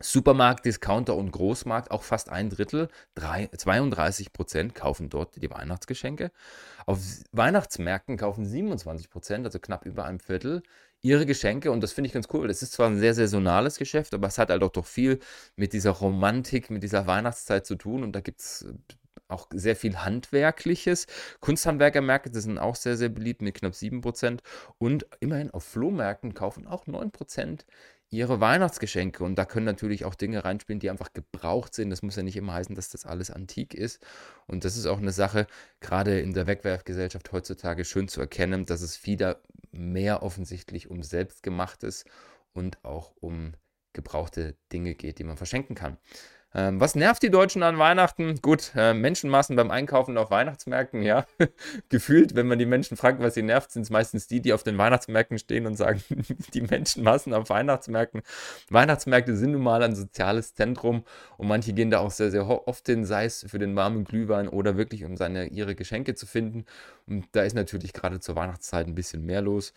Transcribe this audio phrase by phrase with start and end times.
[0.00, 6.30] Supermarkt, Discounter und Großmarkt, auch fast ein Drittel, 3, 32 Prozent kaufen dort die Weihnachtsgeschenke.
[6.86, 7.00] Auf
[7.32, 10.62] Weihnachtsmärkten kaufen 27 Prozent, also knapp über ein Viertel,
[11.02, 11.72] ihre Geschenke.
[11.72, 12.48] Und das finde ich ganz cool.
[12.48, 15.18] Das ist zwar ein sehr saisonales Geschäft, aber es hat halt auch doch viel
[15.56, 18.04] mit dieser Romantik, mit dieser Weihnachtszeit zu tun.
[18.04, 18.74] Und da gibt es äh,
[19.28, 21.06] auch sehr viel Handwerkliches.
[21.40, 24.40] Kunsthandwerkermärkte sind auch sehr, sehr beliebt mit knapp 7%.
[24.78, 27.64] Und immerhin auf Flohmärkten kaufen auch 9%
[28.10, 29.22] ihre Weihnachtsgeschenke.
[29.22, 31.90] Und da können natürlich auch Dinge reinspielen, die einfach gebraucht sind.
[31.90, 34.04] Das muss ja nicht immer heißen, dass das alles antik ist.
[34.46, 35.46] Und das ist auch eine Sache,
[35.80, 42.04] gerade in der Wegwerfgesellschaft heutzutage schön zu erkennen, dass es wieder mehr offensichtlich um Selbstgemachtes
[42.52, 43.52] und auch um
[43.92, 45.98] gebrauchte Dinge geht, die man verschenken kann.
[46.54, 48.40] Ähm, was nervt die Deutschen an Weihnachten?
[48.40, 51.26] Gut, äh, Menschenmassen beim Einkaufen auf Weihnachtsmärkten, ja.
[51.90, 54.62] Gefühlt, wenn man die Menschen fragt, was sie nervt, sind es meistens die, die auf
[54.62, 56.02] den Weihnachtsmärkten stehen und sagen,
[56.54, 58.22] die Menschenmassen auf Weihnachtsmärkten.
[58.70, 61.04] Weihnachtsmärkte sind nun mal ein soziales Zentrum
[61.36, 64.48] und manche gehen da auch sehr, sehr oft hin, sei es für den warmen Glühwein
[64.48, 66.64] oder wirklich, um seine, ihre Geschenke zu finden.
[67.06, 69.74] Und da ist natürlich gerade zur Weihnachtszeit ein bisschen mehr los.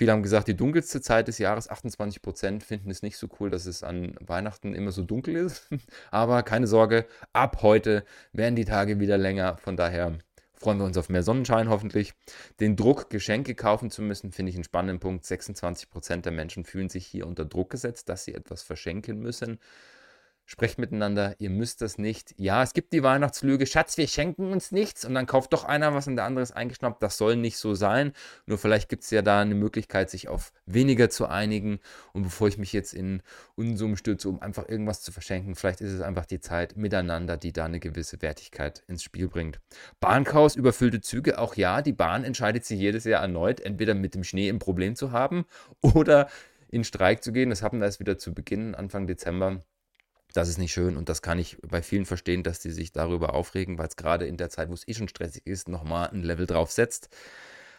[0.00, 3.50] Viele haben gesagt, die dunkelste Zeit des Jahres, 28 Prozent, finden es nicht so cool,
[3.50, 5.68] dass es an Weihnachten immer so dunkel ist.
[6.10, 9.58] Aber keine Sorge, ab heute werden die Tage wieder länger.
[9.58, 10.16] Von daher
[10.54, 12.14] freuen wir uns auf mehr Sonnenschein hoffentlich.
[12.60, 15.26] Den Druck, Geschenke kaufen zu müssen, finde ich einen spannenden Punkt.
[15.26, 19.58] 26 Prozent der Menschen fühlen sich hier unter Druck gesetzt, dass sie etwas verschenken müssen.
[20.50, 22.34] Sprecht miteinander, ihr müsst das nicht.
[22.36, 25.94] Ja, es gibt die Weihnachtslüge, Schatz, wir schenken uns nichts und dann kauft doch einer
[25.94, 27.00] was und der andere ist eingeschnappt.
[27.04, 28.12] Das soll nicht so sein.
[28.46, 31.78] Nur vielleicht gibt es ja da eine Möglichkeit, sich auf weniger zu einigen.
[32.12, 33.22] Und bevor ich mich jetzt in
[33.54, 37.52] Unsummen stürze, um einfach irgendwas zu verschenken, vielleicht ist es einfach die Zeit miteinander, die
[37.52, 39.60] da eine gewisse Wertigkeit ins Spiel bringt.
[40.00, 44.24] Bahnchaos, überfüllte Züge, auch ja, die Bahn entscheidet sich jedes Jahr erneut, entweder mit dem
[44.24, 45.44] Schnee ein Problem zu haben
[45.80, 46.28] oder
[46.70, 47.50] in Streik zu gehen.
[47.50, 49.62] Das hatten wir erst wieder zu Beginn, Anfang Dezember
[50.32, 53.34] das ist nicht schön und das kann ich bei vielen verstehen, dass die sich darüber
[53.34, 56.22] aufregen, weil es gerade in der Zeit, wo es eh schon stressig ist, nochmal ein
[56.22, 57.08] Level drauf setzt.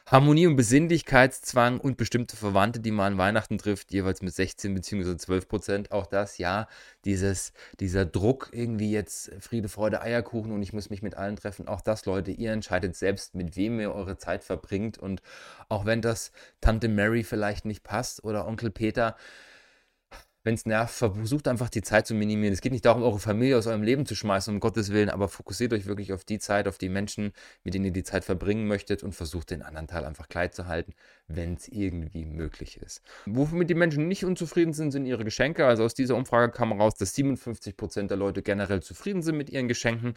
[0.07, 5.15] Harmonie und Besinnlichkeitszwang und bestimmte Verwandte, die man an Weihnachten trifft, jeweils mit 16 bzw.
[5.15, 5.91] 12 Prozent.
[5.91, 6.67] Auch das, ja,
[7.05, 11.67] dieses, dieser Druck, irgendwie jetzt Friede, Freude, Eierkuchen und ich muss mich mit allen treffen.
[11.67, 14.97] Auch das, Leute, ihr entscheidet selbst, mit wem ihr eure Zeit verbringt.
[14.97, 15.21] Und
[15.69, 19.15] auch wenn das Tante Mary vielleicht nicht passt oder Onkel Peter,
[20.43, 22.53] wenn es nervt, versucht einfach die Zeit zu minimieren.
[22.53, 25.27] Es geht nicht darum, eure Familie aus eurem Leben zu schmeißen, um Gottes Willen, aber
[25.27, 27.31] fokussiert euch wirklich auf die Zeit, auf die Menschen,
[27.63, 30.65] mit denen ihr die Zeit verbringen möchtet und versucht den anderen Teil einfach klein zu
[30.65, 30.93] halten,
[31.27, 33.01] wenn es irgendwie möglich ist.
[33.27, 35.67] Womit die Menschen nicht unzufrieden sind, sind ihre Geschenke.
[35.67, 39.67] Also aus dieser Umfrage kam raus, dass 57% der Leute generell zufrieden sind mit ihren
[39.67, 40.15] Geschenken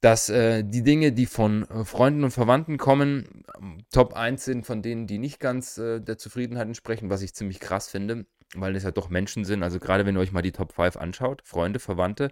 [0.00, 3.42] dass äh, die Dinge, die von äh, Freunden und Verwandten kommen,
[3.90, 7.58] Top 1 sind von denen, die nicht ganz äh, der Zufriedenheit entsprechen, was ich ziemlich
[7.58, 9.62] krass finde weil es ja doch Menschen sind.
[9.62, 12.30] Also gerade wenn ihr euch mal die Top 5 anschaut, Freunde, Verwandte,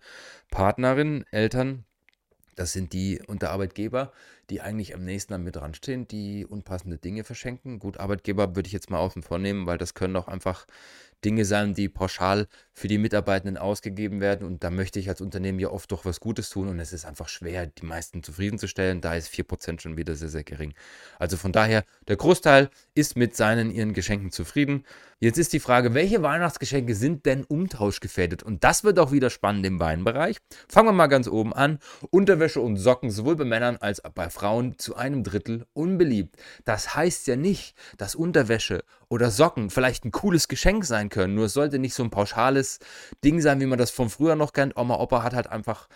[0.50, 1.84] Partnerinnen, Eltern,
[2.56, 4.12] das sind die unter Arbeitgeber,
[4.48, 7.78] die eigentlich am nächsten an mir dran stehen, die unpassende Dinge verschenken.
[7.78, 10.66] Gut, Arbeitgeber würde ich jetzt mal außen vor nehmen, weil das können auch einfach
[11.26, 14.46] Dinge sein, die pauschal für die Mitarbeitenden ausgegeben werden.
[14.46, 16.68] Und da möchte ich als Unternehmen ja oft doch was Gutes tun.
[16.68, 19.00] Und es ist einfach schwer, die meisten zufriedenzustellen.
[19.00, 20.72] Da ist 4% schon wieder sehr, sehr gering.
[21.18, 24.84] Also von daher, der Großteil ist mit seinen, ihren Geschenken zufrieden.
[25.18, 28.44] Jetzt ist die Frage, welche Weihnachtsgeschenke sind denn umtauschgefährdet?
[28.44, 30.36] Und das wird auch wieder spannend im Weinbereich.
[30.68, 31.80] Fangen wir mal ganz oben an.
[32.10, 36.36] Unterwäsche und Socken, sowohl bei Männern als auch bei Frauen, zu einem Drittel unbeliebt.
[36.64, 41.34] Das heißt ja nicht, dass Unterwäsche oder Socken vielleicht ein cooles Geschenk sein können.
[41.34, 42.78] Nur es sollte nicht so ein pauschales
[43.24, 44.76] Ding sein, wie man das von früher noch kennt.
[44.76, 45.88] Oma, Opa hat halt einfach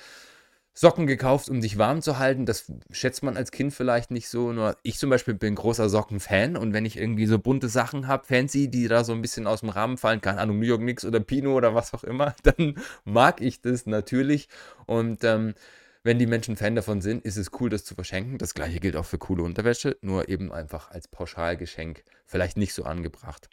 [0.72, 2.46] Socken gekauft, um sich warm zu halten.
[2.46, 4.52] Das schätzt man als Kind vielleicht nicht so.
[4.52, 8.24] Nur ich zum Beispiel bin großer Sockenfan und wenn ich irgendwie so bunte Sachen habe,
[8.24, 11.04] fancy, die da so ein bisschen aus dem Rahmen fallen, keine Ahnung, New York Knicks
[11.04, 14.48] oder Pino oder was auch immer, dann mag ich das natürlich.
[14.86, 15.54] Und ähm,
[16.02, 18.38] wenn die Menschen Fan davon sind, ist es cool, das zu verschenken.
[18.38, 22.84] Das gleiche gilt auch für coole Unterwäsche, nur eben einfach als Pauschalgeschenk vielleicht nicht so
[22.84, 23.50] angebracht.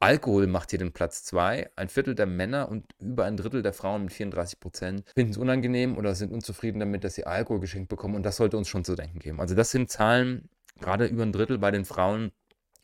[0.00, 1.70] Alkohol macht hier den Platz 2.
[1.74, 5.38] Ein Viertel der Männer und über ein Drittel der Frauen mit 34 Prozent finden es
[5.38, 8.14] unangenehm oder sind unzufrieden damit, dass sie Alkohol geschenkt bekommen.
[8.14, 9.40] Und das sollte uns schon zu denken geben.
[9.40, 10.48] Also das sind Zahlen,
[10.80, 12.30] gerade über ein Drittel bei den Frauen,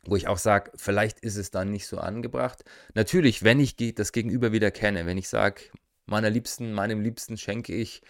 [0.03, 2.65] wo ich auch sage, vielleicht ist es dann nicht so angebracht.
[2.95, 5.61] Natürlich, wenn ich das Gegenüber wieder kenne, wenn ich sage,
[6.05, 8.01] meiner Liebsten, meinem Liebsten schenke ich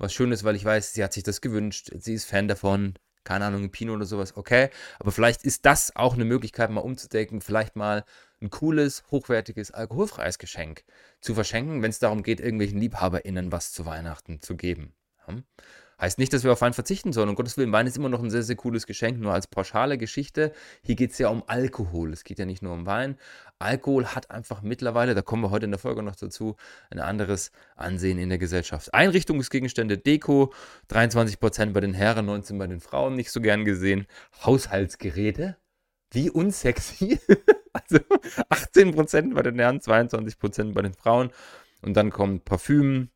[0.00, 2.94] was Schönes, weil ich weiß, sie hat sich das gewünscht, sie ist Fan davon,
[3.24, 4.70] keine Ahnung, Pino oder sowas, okay.
[4.98, 8.04] Aber vielleicht ist das auch eine Möglichkeit, mal umzudenken, vielleicht mal
[8.40, 10.84] ein cooles, hochwertiges, alkoholfreies Geschenk
[11.20, 14.94] zu verschenken, wenn es darum geht, irgendwelchen LiebhaberInnen was zu Weihnachten zu geben.
[16.00, 17.28] Heißt nicht, dass wir auf Wein verzichten sollen.
[17.28, 19.98] Um Gottes Willen, Wein ist immer noch ein sehr, sehr cooles Geschenk, nur als pauschale
[19.98, 20.52] Geschichte.
[20.82, 22.12] Hier geht es ja um Alkohol.
[22.12, 23.18] Es geht ja nicht nur um Wein.
[23.58, 26.56] Alkohol hat einfach mittlerweile, da kommen wir heute in der Folge noch dazu,
[26.88, 28.94] ein anderes Ansehen in der Gesellschaft.
[28.94, 30.54] Einrichtungsgegenstände, Deko,
[30.90, 34.06] 23% bei den Herren, 19% bei den Frauen, nicht so gern gesehen.
[34.44, 35.58] Haushaltsgeräte,
[36.12, 37.20] wie unsexy.
[37.74, 37.98] also
[38.48, 41.30] 18% bei den Herren, 22% bei den Frauen.
[41.82, 43.10] Und dann kommt Parfüm,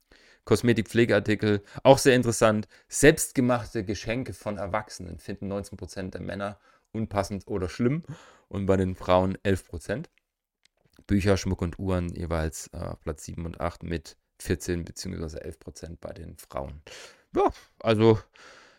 [0.45, 2.69] Kosmetik-Pflegeartikel, auch sehr interessant.
[2.89, 6.59] Selbstgemachte Geschenke von Erwachsenen finden 19% der Männer
[6.93, 8.05] unpassend oder schlimm
[8.49, 10.07] und bei den Frauen 11%.
[11.07, 15.39] Bücher, Schmuck und Uhren jeweils äh, Platz 7 und 8 mit 14 bzw.
[15.39, 16.83] 11% bei den Frauen.
[17.35, 17.51] Ja,
[17.81, 18.19] also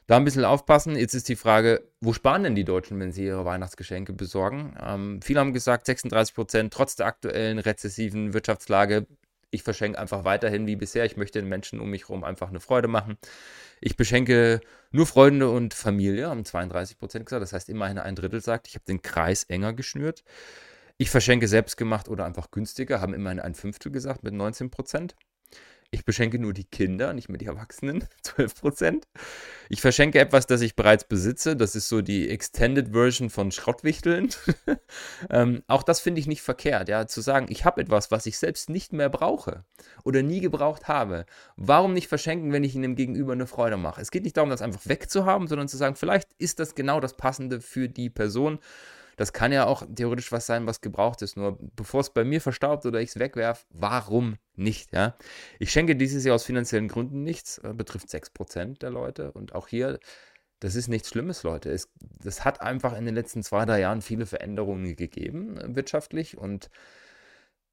[0.07, 0.95] da ein bisschen aufpassen.
[0.95, 4.75] Jetzt ist die Frage, wo sparen denn die Deutschen, wenn sie ihre Weihnachtsgeschenke besorgen?
[4.79, 9.07] Ähm, viele haben gesagt, 36% trotz der aktuellen rezessiven Wirtschaftslage
[9.55, 11.05] ich verschenke einfach weiterhin wie bisher.
[11.05, 13.17] Ich möchte den Menschen um mich herum einfach eine Freude machen.
[13.81, 14.61] Ich beschenke
[14.91, 17.41] nur Freunde und Familie, haben 32 Prozent gesagt.
[17.41, 20.23] Das heißt, immerhin ein Drittel sagt, ich habe den Kreis enger geschnürt.
[20.97, 25.15] Ich verschenke selbstgemacht oder einfach günstiger, haben immerhin ein Fünftel gesagt mit 19 Prozent.
[25.95, 29.03] Ich beschenke nur die Kinder, nicht mehr die Erwachsenen, 12%
[29.69, 31.55] Ich verschenke etwas, das ich bereits besitze.
[31.55, 34.29] Das ist so die Extended Version von Schrottwichteln.
[35.29, 38.37] ähm, auch das finde ich nicht verkehrt, ja, zu sagen, ich habe etwas, was ich
[38.37, 39.63] selbst nicht mehr brauche
[40.03, 41.25] oder nie gebraucht habe.
[41.55, 44.01] Warum nicht verschenken, wenn ich ihnen Gegenüber eine Freude mache?
[44.01, 47.15] Es geht nicht darum, das einfach wegzuhaben, sondern zu sagen, vielleicht ist das genau das
[47.15, 48.59] Passende für die Person.
[49.15, 51.37] Das kann ja auch theoretisch was sein, was gebraucht ist.
[51.37, 54.93] Nur bevor es bei mir verstaubt oder ich es wegwerfe, warum nicht?
[54.93, 55.15] Ja?
[55.59, 59.31] Ich schenke dieses Jahr aus finanziellen Gründen nichts, äh, betrifft 6% der Leute.
[59.31, 59.99] Und auch hier,
[60.59, 61.71] das ist nichts Schlimmes, Leute.
[61.71, 66.37] Es, das hat einfach in den letzten zwei, drei Jahren viele Veränderungen gegeben, äh, wirtschaftlich.
[66.37, 66.69] Und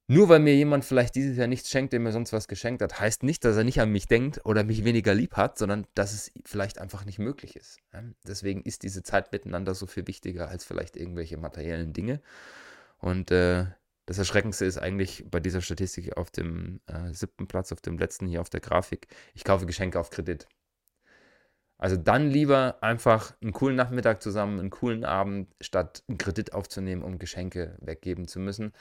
[0.08, 2.98] nur weil mir jemand vielleicht dieses Jahr nichts schenkt, der mir sonst was geschenkt hat,
[2.98, 6.12] heißt nicht, dass er nicht an mich denkt oder mich weniger lieb hat, sondern dass
[6.12, 7.78] es vielleicht einfach nicht möglich ist.
[8.26, 12.20] Deswegen ist diese Zeit miteinander so viel wichtiger als vielleicht irgendwelche materiellen Dinge.
[12.98, 13.66] Und äh,
[14.06, 18.26] das Erschreckendste ist eigentlich bei dieser Statistik auf dem äh, siebten Platz, auf dem letzten
[18.26, 20.48] hier auf der Grafik, ich kaufe Geschenke auf Kredit.
[21.78, 27.02] Also dann lieber einfach einen coolen Nachmittag zusammen, einen coolen Abend, statt einen Kredit aufzunehmen,
[27.02, 28.72] um Geschenke weggeben zu müssen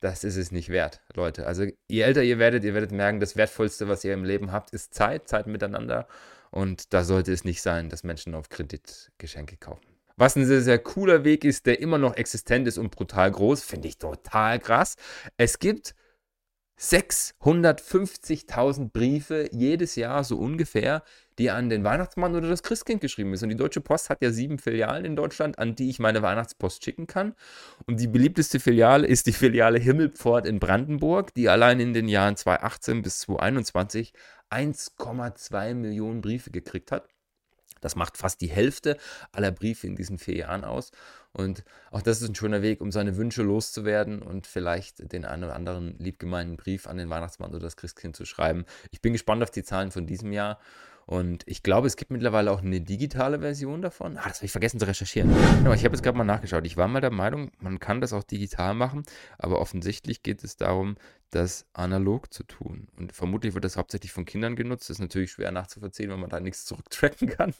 [0.00, 1.46] das ist es nicht wert, Leute.
[1.46, 4.70] Also je älter ihr werdet, ihr werdet merken, das Wertvollste, was ihr im Leben habt,
[4.70, 6.06] ist Zeit, Zeit miteinander.
[6.50, 9.86] Und da sollte es nicht sein, dass Menschen auf Kredit Geschenke kaufen.
[10.16, 13.62] Was ein sehr, sehr cooler Weg ist, der immer noch existent ist und brutal groß,
[13.62, 14.96] finde ich total krass.
[15.36, 15.94] Es gibt
[16.78, 21.02] 650.000 Briefe jedes Jahr so ungefähr,
[21.38, 23.42] die an den Weihnachtsmann oder das Christkind geschrieben ist.
[23.42, 26.84] Und die Deutsche Post hat ja sieben Filialen in Deutschland, an die ich meine Weihnachtspost
[26.84, 27.34] schicken kann.
[27.86, 32.36] Und die beliebteste Filiale ist die Filiale Himmelpfort in Brandenburg, die allein in den Jahren
[32.36, 34.12] 2018 bis 2021
[34.50, 37.08] 1,2 Millionen Briefe gekriegt hat.
[37.80, 38.96] Das macht fast die Hälfte
[39.32, 40.92] aller Briefe in diesen vier Jahren aus.
[41.32, 45.44] Und auch das ist ein schöner Weg, um seine Wünsche loszuwerden und vielleicht den einen
[45.44, 48.64] oder anderen liebgemeinten Brief an den Weihnachtsmann oder das Christkind zu schreiben.
[48.90, 50.58] Ich bin gespannt auf die Zahlen von diesem Jahr
[51.08, 54.18] und ich glaube, es gibt mittlerweile auch eine digitale Version davon.
[54.18, 55.34] Ah, das habe ich vergessen zu recherchieren.
[55.56, 56.66] Genau, ich habe jetzt gerade mal nachgeschaut.
[56.66, 59.04] Ich war mal der Meinung, man kann das auch digital machen,
[59.38, 60.96] aber offensichtlich geht es darum,
[61.30, 62.88] das analog zu tun.
[62.98, 64.90] Und vermutlich wird das hauptsächlich von Kindern genutzt.
[64.90, 67.54] Das ist natürlich schwer nachzuvollziehen, wenn man da nichts zurücktracken kann.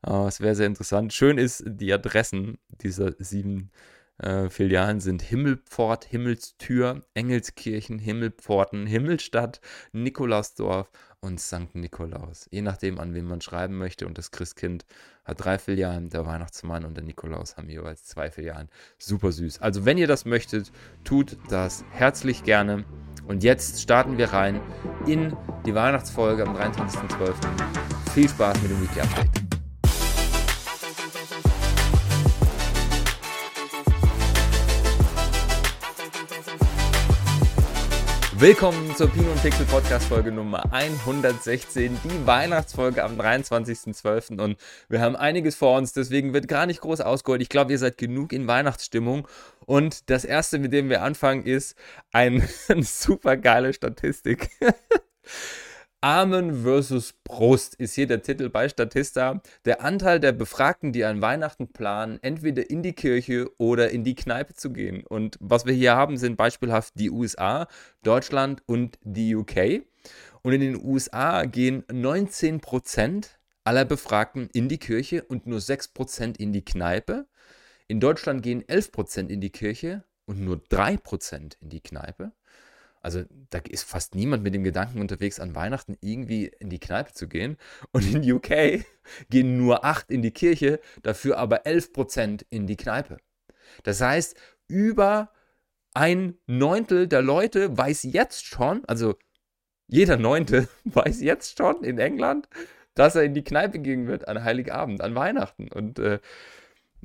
[0.00, 1.12] Aber es wäre sehr interessant.
[1.12, 3.70] Schön ist, die Adressen dieser sieben
[4.18, 9.60] äh, Filialen sind Himmelpfort, Himmelstür, Engelskirchen, Himmelpforten, Himmelstadt,
[9.92, 11.74] Nikolausdorf und St.
[11.74, 12.46] Nikolaus.
[12.50, 14.06] Je nachdem, an wen man schreiben möchte.
[14.06, 14.86] Und das Christkind
[15.24, 18.68] hat drei Filialen, der Weihnachtsmann und der Nikolaus haben jeweils zwei Filialen.
[18.98, 19.60] Super süß.
[19.60, 20.72] Also wenn ihr das möchtet,
[21.04, 22.84] tut das herzlich gerne.
[23.26, 24.60] Und jetzt starten wir rein
[25.06, 27.34] in die Weihnachtsfolge am 23.12.
[28.14, 29.47] Viel Spaß mit dem Weekly Update.
[38.40, 44.40] Willkommen zur Pino und Pixel Podcast Folge Nummer 116, die Weihnachtsfolge am 23.12.
[44.40, 44.56] Und
[44.88, 47.42] wir haben einiges vor uns, deswegen wird gar nicht groß ausgeholt.
[47.42, 49.26] Ich glaube, ihr seid genug in Weihnachtsstimmung.
[49.66, 51.76] Und das erste, mit dem wir anfangen, ist
[52.12, 54.50] ein, eine super geile Statistik.
[56.00, 59.42] Armen versus Brust ist hier der Titel bei Statista.
[59.64, 64.14] Der Anteil der Befragten, die an Weihnachten planen, entweder in die Kirche oder in die
[64.14, 65.04] Kneipe zu gehen.
[65.04, 67.66] Und was wir hier haben, sind beispielhaft die USA,
[68.04, 69.82] Deutschland und die UK.
[70.42, 73.30] Und in den USA gehen 19%
[73.64, 77.26] aller Befragten in die Kirche und nur 6% in die Kneipe.
[77.88, 82.30] In Deutschland gehen 11% in die Kirche und nur 3% in die Kneipe.
[83.08, 87.14] Also da ist fast niemand mit dem Gedanken unterwegs, an Weihnachten irgendwie in die Kneipe
[87.14, 87.56] zu gehen.
[87.90, 88.84] Und in UK
[89.30, 93.16] gehen nur 8 in die Kirche, dafür aber 11% in die Kneipe.
[93.82, 94.36] Das heißt,
[94.66, 95.32] über
[95.94, 99.14] ein Neuntel der Leute weiß jetzt schon, also
[99.86, 102.46] jeder Neunte weiß jetzt schon in England,
[102.92, 105.72] dass er in die Kneipe gehen wird an Heiligabend, an Weihnachten.
[105.72, 106.18] Und äh,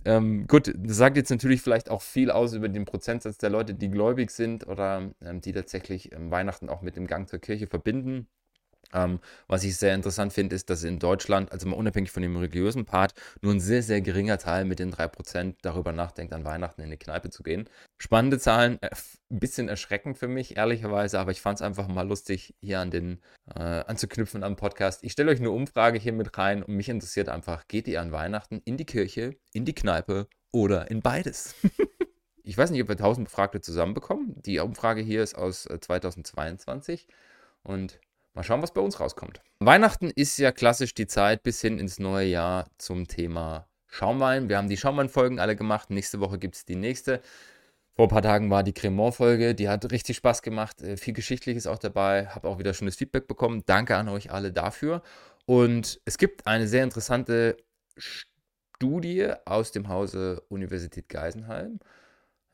[0.06, 3.74] ähm, gut, das sagt jetzt natürlich vielleicht auch viel aus über den Prozentsatz der Leute,
[3.74, 7.68] die gläubig sind oder ähm, die tatsächlich ähm, Weihnachten auch mit dem Gang zur Kirche
[7.68, 8.28] verbinden.
[8.94, 12.36] Ähm, was ich sehr interessant finde, ist, dass in Deutschland, also mal unabhängig von dem
[12.36, 16.82] religiösen Part, nur ein sehr, sehr geringer Teil mit den 3% darüber nachdenkt, an Weihnachten
[16.82, 17.70] in eine Kneipe zu gehen.
[17.98, 18.90] Spannende Zahlen, äh,
[19.32, 22.92] ein bisschen erschreckend für mich, ehrlicherweise, aber ich fand es einfach mal lustig, hier an
[22.92, 23.20] den
[23.56, 25.04] äh, anzuknüpfen am Podcast.
[25.04, 28.12] Ich stelle euch eine Umfrage hier mit rein und mich interessiert einfach, geht ihr an
[28.12, 31.56] Weihnachten in die Kirche, in die Kneipe oder in beides?
[32.44, 34.42] ich weiß nicht, ob wir 1000 Befragte zusammenbekommen.
[34.44, 37.14] Die Umfrage hier ist aus 2022 äh,
[37.64, 38.00] und
[38.36, 39.42] Mal schauen, was bei uns rauskommt.
[39.60, 44.50] Weihnachten ist ja klassisch die Zeit bis hin ins neue Jahr zum Thema Schaumwein.
[44.50, 45.92] Wir haben die Schaumwein-Folgen alle gemacht.
[45.92, 47.22] Nächste Woche gibt es die nächste.
[47.96, 49.54] Vor ein paar Tagen war die Cremant-Folge.
[49.54, 50.82] Die hat richtig Spaß gemacht.
[50.82, 52.25] Äh, viel Geschichtliches auch dabei.
[52.28, 53.62] Habe auch wieder schönes Feedback bekommen.
[53.68, 55.04] Danke an euch alle dafür.
[55.46, 57.56] Und es gibt eine sehr interessante
[57.98, 61.80] Studie aus dem Hause Universität Geisenheim.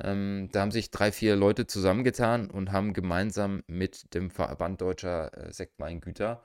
[0.01, 5.35] Ähm, da haben sich drei, vier Leute zusammengetan und haben gemeinsam mit dem Verband Deutscher
[5.37, 6.41] äh, Sektweingüter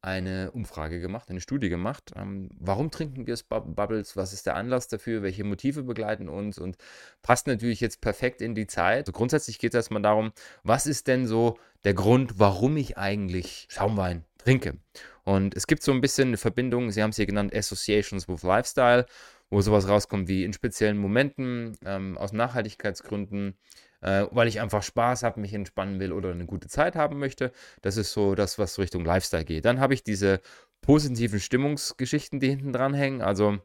[0.00, 2.12] eine Umfrage gemacht, eine Studie gemacht.
[2.14, 4.16] Ähm, warum trinken wir Bubbles?
[4.16, 5.22] Was ist der Anlass dafür?
[5.22, 6.58] Welche Motive begleiten uns?
[6.58, 6.76] Und
[7.22, 9.00] passt natürlich jetzt perfekt in die Zeit.
[9.00, 13.66] Also grundsätzlich geht es erstmal darum, was ist denn so der Grund, warum ich eigentlich
[13.70, 14.78] Schaumwein trinke?
[15.24, 18.42] Und es gibt so ein bisschen eine Verbindung, Sie haben es hier genannt, Associations with
[18.44, 19.04] Lifestyle
[19.50, 23.56] wo sowas rauskommt wie in speziellen Momenten, ähm, aus Nachhaltigkeitsgründen,
[24.00, 27.52] äh, weil ich einfach Spaß habe, mich entspannen will oder eine gute Zeit haben möchte.
[27.82, 29.64] Das ist so das, was Richtung Lifestyle geht.
[29.64, 30.40] Dann habe ich diese
[30.82, 33.22] positiven Stimmungsgeschichten, die hinten dran hängen.
[33.22, 33.58] Also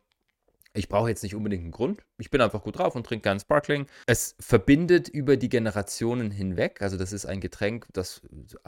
[0.76, 2.02] ich brauche jetzt nicht unbedingt einen Grund.
[2.18, 3.86] Ich bin einfach gut drauf und trinke gern Sparkling.
[4.08, 6.82] Es verbindet über die Generationen hinweg.
[6.82, 8.22] Also das ist ein Getränk, das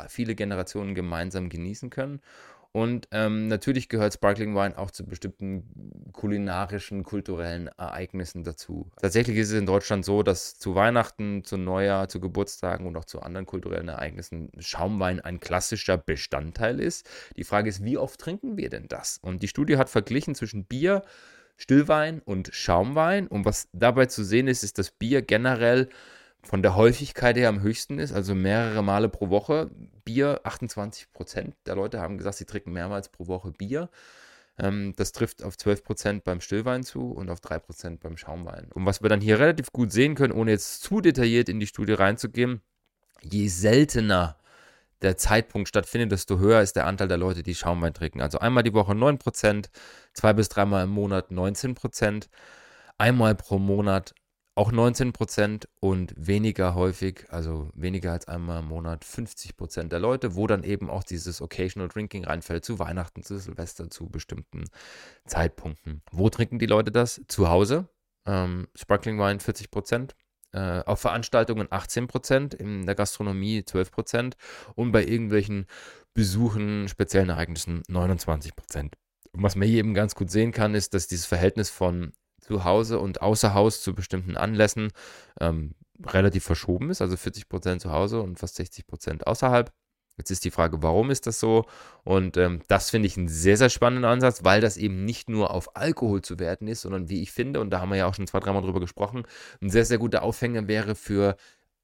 [0.07, 2.21] viele Generationen gemeinsam genießen können.
[2.75, 8.91] Und ähm, natürlich gehört Sparkling Wine auch zu bestimmten kulinarischen, kulturellen Ereignissen dazu.
[8.99, 13.05] Tatsächlich ist es in Deutschland so, dass zu Weihnachten, zu Neujahr, zu Geburtstagen und auch
[13.05, 17.09] zu anderen kulturellen Ereignissen Schaumwein ein klassischer Bestandteil ist.
[17.37, 19.19] Die Frage ist, wie oft trinken wir denn das?
[19.21, 21.03] Und die Studie hat verglichen zwischen Bier,
[21.55, 23.27] Stillwein und Schaumwein.
[23.27, 25.87] Und was dabei zu sehen ist, ist, dass Bier generell
[26.43, 29.71] von der Häufigkeit her am höchsten ist, also mehrere Male pro Woche.
[30.05, 33.89] Bier, 28 Prozent der Leute haben gesagt, sie trinken mehrmals pro Woche Bier.
[34.57, 38.71] Ähm, das trifft auf 12 Prozent beim Stillwein zu und auf 3 Prozent beim Schaumwein.
[38.73, 41.67] Und was wir dann hier relativ gut sehen können, ohne jetzt zu detailliert in die
[41.67, 42.61] Studie reinzugehen,
[43.21, 44.37] je seltener
[45.01, 48.21] der Zeitpunkt stattfindet, desto höher ist der Anteil der Leute, die Schaumwein trinken.
[48.21, 49.69] Also einmal die Woche 9 Prozent,
[50.13, 52.29] zwei bis dreimal im Monat 19 Prozent,
[52.97, 54.15] einmal pro Monat
[54.55, 59.99] auch 19 Prozent und weniger häufig, also weniger als einmal im Monat 50 Prozent der
[59.99, 64.63] Leute, wo dann eben auch dieses Occasional Drinking reinfällt, zu Weihnachten, zu Silvester, zu bestimmten
[65.25, 66.01] Zeitpunkten.
[66.11, 67.21] Wo trinken die Leute das?
[67.27, 67.89] Zu Hause.
[68.25, 70.15] Ähm, Sparkling Wine 40 Prozent.
[70.53, 74.37] Äh, auf Veranstaltungen 18 Prozent, in der Gastronomie 12 Prozent
[74.75, 75.65] und bei irgendwelchen
[76.13, 78.95] Besuchen, speziellen Ereignissen 29 Prozent.
[79.33, 82.13] Und was man hier eben ganz gut sehen kann, ist, dass dieses Verhältnis von
[82.45, 84.91] zu Hause und außer Haus zu bestimmten Anlässen
[85.39, 85.75] ähm,
[86.05, 89.71] relativ verschoben ist, also 40 Prozent zu Hause und fast 60 Prozent außerhalb.
[90.17, 91.65] Jetzt ist die Frage, warum ist das so?
[92.03, 95.51] Und ähm, das finde ich einen sehr, sehr spannenden Ansatz, weil das eben nicht nur
[95.51, 98.13] auf Alkohol zu werten ist, sondern wie ich finde, und da haben wir ja auch
[98.13, 99.23] schon zwei, dreimal drüber gesprochen,
[99.61, 101.35] ein sehr, sehr guter Aufhänger wäre für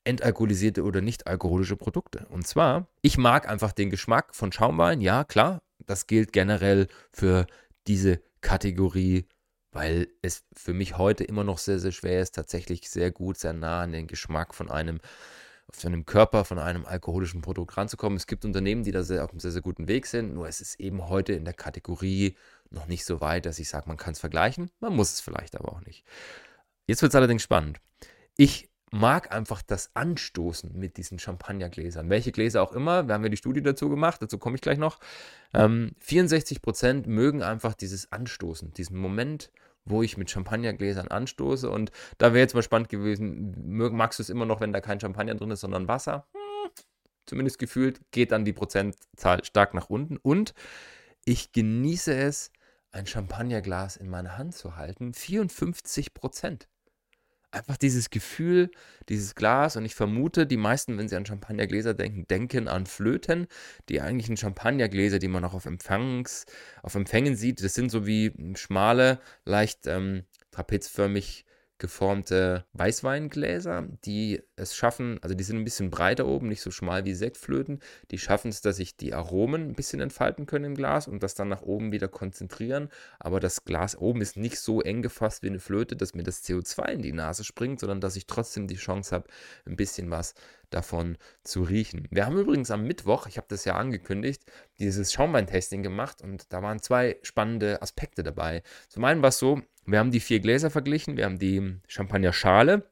[0.05, 2.25] entalkoholisierte oder nicht alkoholische Produkte.
[2.29, 7.47] Und zwar, ich mag einfach den Geschmack von Schaumwein, ja, klar, Das gilt generell für
[7.87, 9.25] diese Kategorie,
[9.71, 13.53] weil es für mich heute immer noch sehr, sehr schwer ist, tatsächlich sehr gut, sehr
[13.53, 14.99] nah an den Geschmack von einem
[15.67, 18.17] auf seinem Körper von einem alkoholischen Produkt ranzukommen.
[18.17, 20.59] Es gibt Unternehmen, die da sehr, auf einem sehr, sehr guten Weg sind, nur es
[20.59, 22.35] ist eben heute in der Kategorie
[22.69, 24.69] noch nicht so weit, dass ich sage, man kann es vergleichen.
[24.79, 26.03] Man muss es vielleicht aber auch nicht.
[26.87, 27.79] Jetzt wird es allerdings spannend.
[28.35, 32.09] Ich mag einfach das Anstoßen mit diesen Champagnergläsern.
[32.09, 34.77] Welche Gläser auch immer, wir haben ja die Studie dazu gemacht, dazu komme ich gleich
[34.77, 34.99] noch.
[35.53, 39.51] Ähm, 64% mögen einfach dieses Anstoßen, diesen Moment,
[39.85, 41.69] wo ich mit Champagnergläsern anstoße.
[41.69, 44.99] Und da wäre jetzt mal spannend gewesen, magst du es immer noch, wenn da kein
[44.99, 46.27] Champagner drin ist, sondern Wasser?
[46.33, 46.71] Hm,
[47.25, 50.17] zumindest gefühlt geht dann die Prozentzahl stark nach unten.
[50.17, 50.53] Und
[51.25, 52.51] ich genieße es,
[52.91, 55.13] ein Champagnerglas in meiner Hand zu halten.
[55.13, 56.67] 54 Prozent
[57.51, 58.71] einfach dieses Gefühl,
[59.09, 59.75] dieses Glas.
[59.75, 63.47] Und ich vermute, die meisten, wenn sie an Champagnergläser denken, denken an Flöten,
[63.89, 66.45] die eigentlichen Champagnergläser, die man auch auf, Empfangs,
[66.81, 67.63] auf Empfängen sieht.
[67.63, 71.45] Das sind so wie schmale, leicht ähm, trapezförmig
[71.81, 77.05] geformte Weißweingläser, die es schaffen, also die sind ein bisschen breiter oben, nicht so schmal
[77.05, 77.79] wie Sektflöten,
[78.11, 81.33] die schaffen es, dass sich die Aromen ein bisschen entfalten können im Glas und das
[81.33, 85.47] dann nach oben wieder konzentrieren, aber das Glas oben ist nicht so eng gefasst wie
[85.47, 88.75] eine Flöte, dass mir das CO2 in die Nase springt, sondern dass ich trotzdem die
[88.75, 89.27] Chance habe,
[89.65, 90.35] ein bisschen was
[90.69, 92.07] davon zu riechen.
[92.11, 94.43] Wir haben übrigens am Mittwoch, ich habe das ja angekündigt,
[94.79, 98.61] dieses Schaumweintesting gemacht und da waren zwei spannende Aspekte dabei.
[98.87, 101.17] Zum einen war es so, wir haben die vier Gläser verglichen.
[101.17, 102.89] Wir haben die Champagnerschale,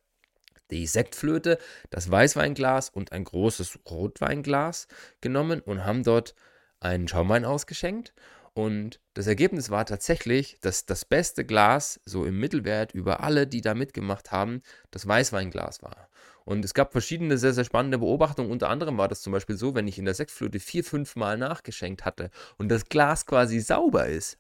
[0.72, 1.58] die Sektflöte,
[1.89, 4.88] das Weißweinglas und ein großes Rotweinglas
[5.22, 6.36] genommen und haben dort
[6.79, 8.13] einen Schaumwein ausgeschenkt.
[8.53, 13.62] Und das Ergebnis war tatsächlich, dass das beste Glas, so im Mittelwert über alle, die
[13.62, 16.10] da mitgemacht haben, das Weißweinglas war.
[16.46, 18.51] Und es gab verschiedene sehr, sehr spannende Beobachtungen.
[18.51, 21.38] Unter anderem war das zum Beispiel so, wenn ich in der Sektflöte vier, fünf Mal
[21.38, 24.39] nachgeschenkt hatte und das Glas quasi sauber ist,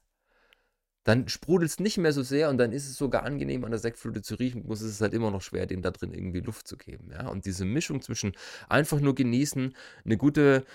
[1.03, 3.79] dann sprudelt es nicht mehr so sehr und dann ist es sogar angenehm, an der
[3.79, 6.77] Sektflöte zu riechen, muss es halt immer noch schwer, dem da drin irgendwie Luft zu
[6.77, 7.11] geben.
[7.11, 7.27] Ja?
[7.27, 8.33] Und diese Mischung zwischen
[8.67, 9.75] einfach nur genießen,
[10.05, 10.65] eine gute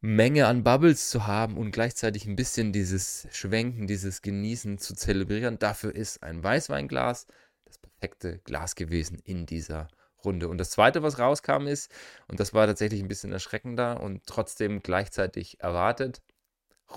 [0.00, 5.58] Menge an Bubbles zu haben und gleichzeitig ein bisschen dieses Schwenken, dieses Genießen zu zelebrieren,
[5.58, 7.26] dafür ist ein Weißweinglas
[7.64, 9.88] das perfekte Glas gewesen in dieser
[10.24, 10.48] Runde.
[10.48, 11.90] Und das zweite, was rauskam, ist,
[12.28, 16.22] und das war tatsächlich ein bisschen erschreckender und trotzdem gleichzeitig erwartet,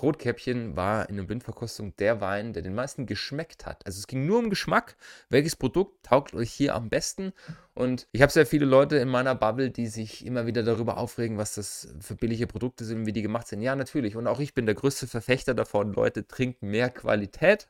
[0.00, 3.84] Rotkäppchen war in der Blindverkostung der Wein, der den meisten geschmeckt hat.
[3.86, 4.96] Also es ging nur um Geschmack.
[5.28, 7.32] Welches Produkt taugt euch hier am besten?
[7.74, 11.38] Und ich habe sehr viele Leute in meiner Bubble, die sich immer wieder darüber aufregen,
[11.38, 13.62] was das für billige Produkte sind wie die gemacht sind.
[13.62, 14.16] Ja, natürlich.
[14.16, 15.92] Und auch ich bin der größte Verfechter davon.
[15.92, 17.68] Leute, trinkt mehr Qualität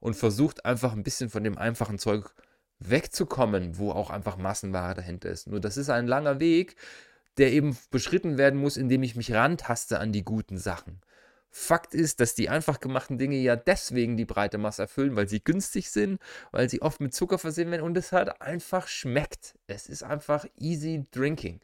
[0.00, 2.34] und versucht einfach ein bisschen von dem einfachen Zeug
[2.78, 5.46] wegzukommen, wo auch einfach Massenware dahinter ist.
[5.46, 6.76] Nur das ist ein langer Weg,
[7.38, 11.00] der eben beschritten werden muss, indem ich mich rantaste an die guten Sachen.
[11.58, 15.42] Fakt ist, dass die einfach gemachten Dinge ja deswegen die breite Masse erfüllen, weil sie
[15.42, 16.20] günstig sind,
[16.52, 19.54] weil sie oft mit Zucker versehen werden und es halt einfach schmeckt.
[19.66, 21.60] Es ist einfach easy drinking.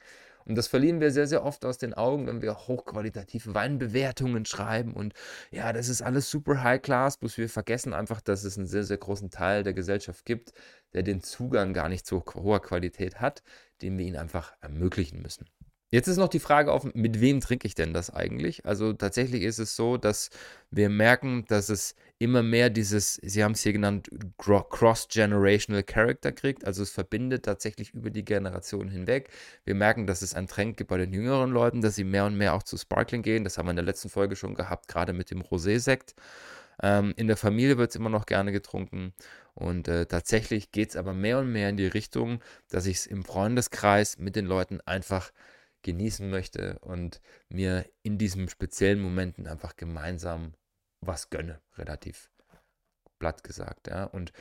[0.46, 4.94] Und das verlieren wir sehr, sehr oft aus den Augen, wenn wir hochqualitative Weinbewertungen schreiben.
[4.94, 5.12] Und
[5.50, 8.84] ja, das ist alles super high class, bloß wir vergessen einfach, dass es einen sehr,
[8.84, 10.54] sehr großen Teil der Gesellschaft gibt,
[10.94, 13.42] der den Zugang gar nicht zu hoher Qualität hat,
[13.82, 15.46] den wir ihnen einfach ermöglichen müssen.
[15.92, 18.64] Jetzt ist noch die Frage auf, mit wem trinke ich denn das eigentlich?
[18.64, 20.30] Also tatsächlich ist es so, dass
[20.70, 26.64] wir merken, dass es immer mehr dieses, Sie haben es hier genannt, Cross-Generational Character kriegt.
[26.64, 29.28] Also es verbindet tatsächlich über die Generation hinweg.
[29.66, 32.38] Wir merken, dass es einen Trend gibt bei den jüngeren Leuten, dass sie mehr und
[32.38, 33.44] mehr auch zu Sparkling gehen.
[33.44, 36.14] Das haben wir in der letzten Folge schon gehabt, gerade mit dem Rosé-Sekt.
[36.82, 39.12] Ähm, in der Familie wird es immer noch gerne getrunken.
[39.54, 43.06] Und äh, tatsächlich geht es aber mehr und mehr in die Richtung, dass ich es
[43.06, 45.32] im Freundeskreis mit den Leuten einfach
[45.82, 50.54] genießen möchte und mir in diesen speziellen Momenten einfach gemeinsam
[51.00, 52.30] was gönne, relativ
[53.18, 53.88] platt gesagt.
[53.88, 54.04] Ja.
[54.04, 54.32] Und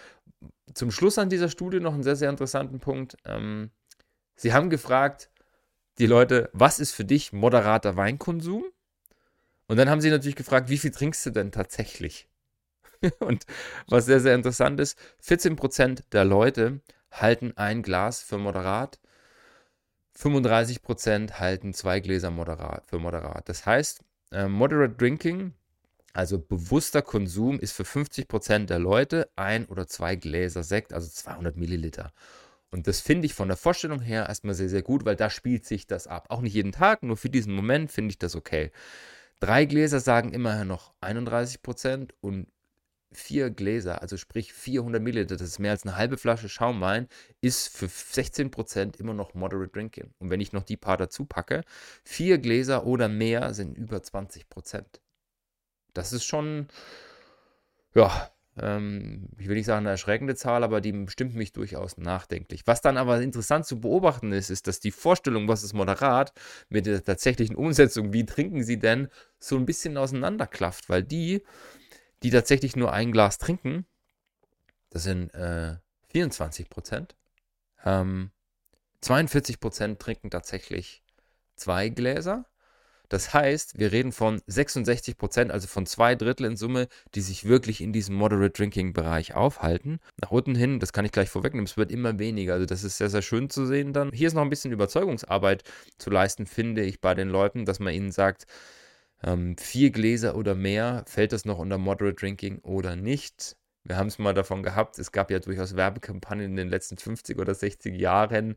[0.73, 3.17] zum Schluss an dieser Studie noch einen sehr, sehr interessanten Punkt.
[3.25, 3.71] Ähm,
[4.35, 5.29] sie haben gefragt,
[5.97, 8.63] die Leute, was ist für dich moderater Weinkonsum?
[9.67, 12.27] Und dann haben sie natürlich gefragt, wie viel trinkst du denn tatsächlich?
[13.19, 13.45] Und
[13.87, 18.99] was sehr, sehr interessant ist, 14% der Leute halten ein Glas für moderat
[20.17, 23.47] 35% halten zwei Gläser moderat, für moderat.
[23.49, 25.53] Das heißt, äh, Moderate Drinking,
[26.13, 31.55] also bewusster Konsum, ist für 50% der Leute ein oder zwei Gläser Sekt, also 200
[31.55, 32.11] Milliliter.
[32.71, 35.65] Und das finde ich von der Vorstellung her erstmal sehr, sehr gut, weil da spielt
[35.65, 36.27] sich das ab.
[36.29, 38.71] Auch nicht jeden Tag, nur für diesen Moment finde ich das okay.
[39.41, 42.47] Drei Gläser sagen immerhin noch 31% und
[43.13, 47.07] vier Gläser, also sprich 400 Milliliter, das ist mehr als eine halbe Flasche Schaumwein,
[47.41, 50.13] ist für 16% immer noch Moderate Drinking.
[50.19, 51.63] Und wenn ich noch die paar dazu packe,
[52.03, 54.83] vier Gläser oder mehr sind über 20%.
[55.93, 56.67] Das ist schon,
[57.93, 62.63] ja, ähm, ich will nicht sagen eine erschreckende Zahl, aber die stimmt mich durchaus nachdenklich.
[62.65, 66.33] Was dann aber interessant zu beobachten ist, ist, dass die Vorstellung, was ist moderat,
[66.69, 71.43] mit der tatsächlichen Umsetzung, wie trinken sie denn, so ein bisschen auseinanderklafft, weil die,
[72.23, 73.85] die tatsächlich nur ein Glas trinken,
[74.89, 75.77] das sind äh,
[76.09, 77.15] 24 Prozent,
[77.85, 78.31] ähm,
[79.01, 81.03] 42 Prozent trinken tatsächlich
[81.55, 82.45] zwei Gläser
[83.11, 87.43] das heißt, wir reden von 66 Prozent, also von zwei Drittel in Summe, die sich
[87.43, 89.99] wirklich in diesem Moderate Drinking Bereich aufhalten.
[90.21, 92.53] Nach unten hin, das kann ich gleich vorwegnehmen, es wird immer weniger.
[92.53, 94.13] Also das ist sehr, sehr schön zu sehen dann.
[94.13, 95.63] Hier ist noch ein bisschen Überzeugungsarbeit
[95.97, 98.45] zu leisten, finde ich, bei den Leuten, dass man ihnen sagt,
[99.23, 103.57] ähm, vier Gläser oder mehr, fällt das noch unter Moderate Drinking oder nicht?
[103.83, 107.39] Wir haben es mal davon gehabt, es gab ja durchaus Werbekampagnen in den letzten 50
[107.39, 108.55] oder 60 Jahren.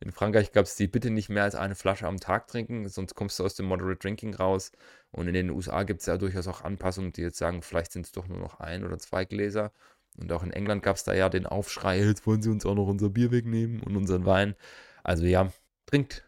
[0.00, 3.14] In Frankreich gab es die Bitte nicht mehr als eine Flasche am Tag trinken, sonst
[3.14, 4.72] kommst du aus dem Moderate Drinking raus.
[5.12, 8.04] Und in den USA gibt es ja durchaus auch Anpassungen, die jetzt sagen, vielleicht sind
[8.04, 9.72] es doch nur noch ein oder zwei Gläser.
[10.18, 12.74] Und auch in England gab es da ja den Aufschrei, jetzt wollen sie uns auch
[12.74, 14.56] noch unser Bier wegnehmen und unseren Wein.
[15.04, 15.52] Also ja,
[15.86, 16.24] trinkt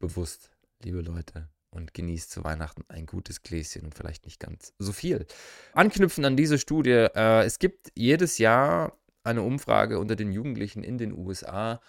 [0.00, 0.50] bewusst,
[0.82, 5.26] liebe Leute und genießt zu Weihnachten ein gutes Gläschen und vielleicht nicht ganz so viel.
[5.72, 10.98] Anknüpfen an diese Studie, äh, es gibt jedes Jahr eine Umfrage unter den Jugendlichen in
[10.98, 11.80] den USA.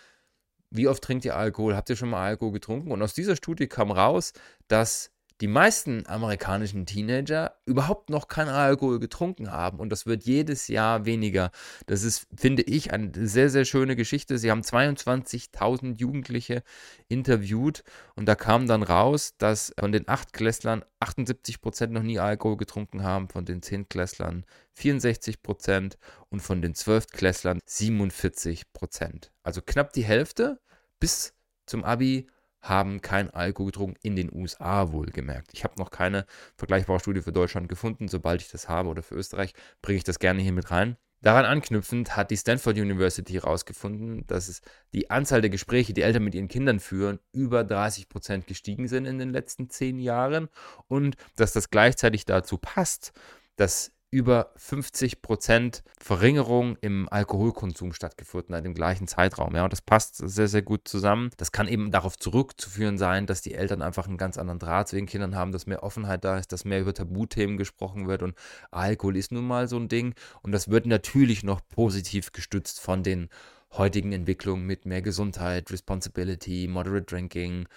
[0.69, 1.75] Wie oft trinkt ihr Alkohol?
[1.75, 2.91] Habt ihr schon mal Alkohol getrunken?
[2.91, 4.33] Und aus dieser Studie kam raus,
[4.67, 10.67] dass die meisten amerikanischen Teenager überhaupt noch keinen Alkohol getrunken haben und das wird jedes
[10.67, 11.51] Jahr weniger.
[11.85, 14.37] Das ist, finde ich, eine sehr, sehr schöne Geschichte.
[14.37, 16.63] Sie haben 22.000 Jugendliche
[17.07, 17.83] interviewt
[18.15, 23.03] und da kam dann raus, dass von den Achtklässlern 78 Prozent noch nie Alkohol getrunken
[23.03, 25.97] haben, von den Zehntklässlern 64 Prozent
[26.29, 29.31] und von den Zwölftklässlern 47 Prozent.
[29.43, 30.59] Also knapp die Hälfte
[30.99, 31.33] bis
[31.67, 32.27] zum Abi
[32.69, 35.51] haben kein Alkohol getrunken, in den USA wohlgemerkt.
[35.53, 36.25] Ich habe noch keine
[36.55, 38.07] vergleichbare Studie für Deutschland gefunden.
[38.07, 40.97] Sobald ich das habe oder für Österreich, bringe ich das gerne hier mit rein.
[41.21, 44.61] Daran anknüpfend hat die Stanford University herausgefunden, dass es
[44.93, 49.05] die Anzahl der Gespräche, die Eltern mit ihren Kindern führen, über 30 Prozent gestiegen sind
[49.05, 50.47] in den letzten zehn Jahren
[50.87, 53.13] und dass das gleichzeitig dazu passt,
[53.55, 59.53] dass über 50 Prozent Verringerung im Alkoholkonsum stattgefunden hat im gleichen Zeitraum.
[59.55, 61.29] Ja, und das passt sehr, sehr gut zusammen.
[61.35, 64.95] Das kann eben darauf zurückzuführen sein, dass die Eltern einfach einen ganz anderen Draht zu
[64.95, 68.23] den Kindern haben, dass mehr Offenheit da ist, dass mehr über Tabuthemen gesprochen wird.
[68.23, 68.35] Und
[68.71, 70.13] Alkohol ist nun mal so ein Ding.
[70.41, 73.27] Und das wird natürlich noch positiv gestützt von den
[73.73, 77.67] heutigen Entwicklungen mit mehr Gesundheit, Responsibility, Moderate Drinking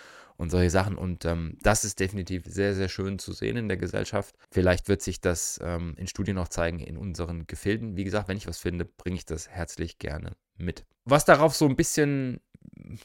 [0.41, 0.97] und solche Sachen.
[0.97, 4.35] Und ähm, das ist definitiv sehr, sehr schön zu sehen in der Gesellschaft.
[4.51, 7.95] Vielleicht wird sich das ähm, in Studien auch zeigen in unseren Gefilden.
[7.95, 10.87] Wie gesagt, wenn ich was finde, bringe ich das herzlich gerne mit.
[11.05, 12.41] Was darauf so ein bisschen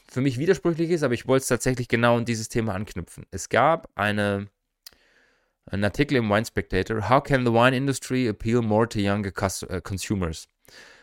[0.08, 3.26] für mich widersprüchlich ist, aber ich wollte es tatsächlich genau in dieses Thema anknüpfen.
[3.30, 4.48] Es gab eine,
[5.66, 9.80] einen Artikel im Wine Spectator, How can the wine industry appeal more to younger uh,
[9.82, 10.48] consumers?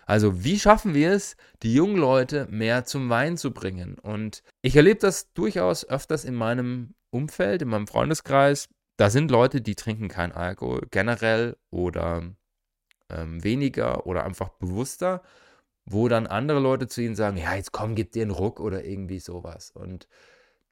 [0.05, 3.97] Also wie schaffen wir es, die jungen Leute mehr zum Wein zu bringen?
[3.99, 8.67] Und ich erlebe das durchaus öfters in meinem Umfeld, in meinem Freundeskreis.
[8.97, 12.35] Da sind Leute, die trinken keinen Alkohol generell oder
[13.09, 15.23] ähm, weniger oder einfach bewusster,
[15.85, 18.83] wo dann andere Leute zu ihnen sagen, ja, jetzt komm, gib dir einen Ruck oder
[18.83, 19.71] irgendwie sowas.
[19.71, 20.07] Und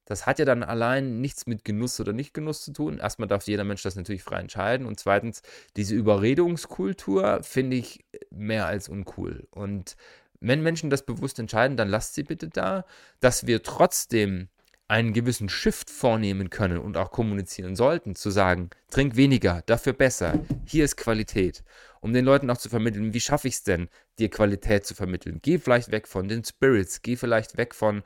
[0.05, 2.97] das hat ja dann allein nichts mit Genuss oder Nicht-Genuss zu tun.
[2.97, 4.85] Erstmal darf jeder Mensch das natürlich frei entscheiden.
[4.85, 5.41] Und zweitens,
[5.77, 9.47] diese Überredungskultur finde ich mehr als uncool.
[9.51, 9.95] Und
[10.39, 12.85] wenn Menschen das bewusst entscheiden, dann lasst sie bitte da,
[13.19, 14.49] dass wir trotzdem
[14.91, 20.37] einen gewissen Shift vornehmen können und auch kommunizieren sollten, zu sagen, trink weniger, dafür besser,
[20.65, 21.63] hier ist Qualität.
[22.01, 23.87] Um den Leuten auch zu vermitteln, wie schaffe ich es denn,
[24.19, 25.39] dir Qualität zu vermitteln?
[25.41, 28.03] Geh vielleicht weg von den Spirits, geh vielleicht weg von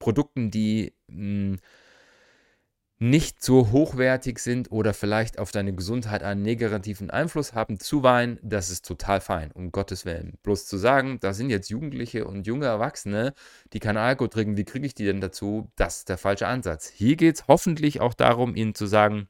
[0.00, 1.58] Produkten, die hm,
[3.02, 8.38] nicht so hochwertig sind oder vielleicht auf deine Gesundheit einen negativen Einfluss haben, zu weinen,
[8.42, 10.36] das ist total fein, um Gottes Willen.
[10.42, 13.32] Bloß zu sagen, da sind jetzt Jugendliche und junge Erwachsene,
[13.72, 15.70] die keinen Alkohol trinken, wie kriege ich die denn dazu?
[15.76, 16.90] Das ist der falsche Ansatz.
[16.90, 19.28] Hier geht es hoffentlich auch darum, ihnen zu sagen,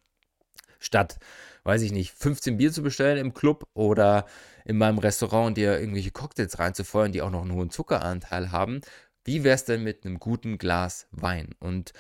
[0.81, 1.19] statt,
[1.63, 4.27] weiß ich nicht, 15 Bier zu bestellen im Club oder
[4.65, 8.81] in meinem Restaurant dir irgendwelche Cocktails reinzufeuern, die auch noch einen hohen Zuckeranteil haben,
[9.25, 11.55] wie wäre es denn mit einem guten Glas Wein?
[11.59, 11.93] Und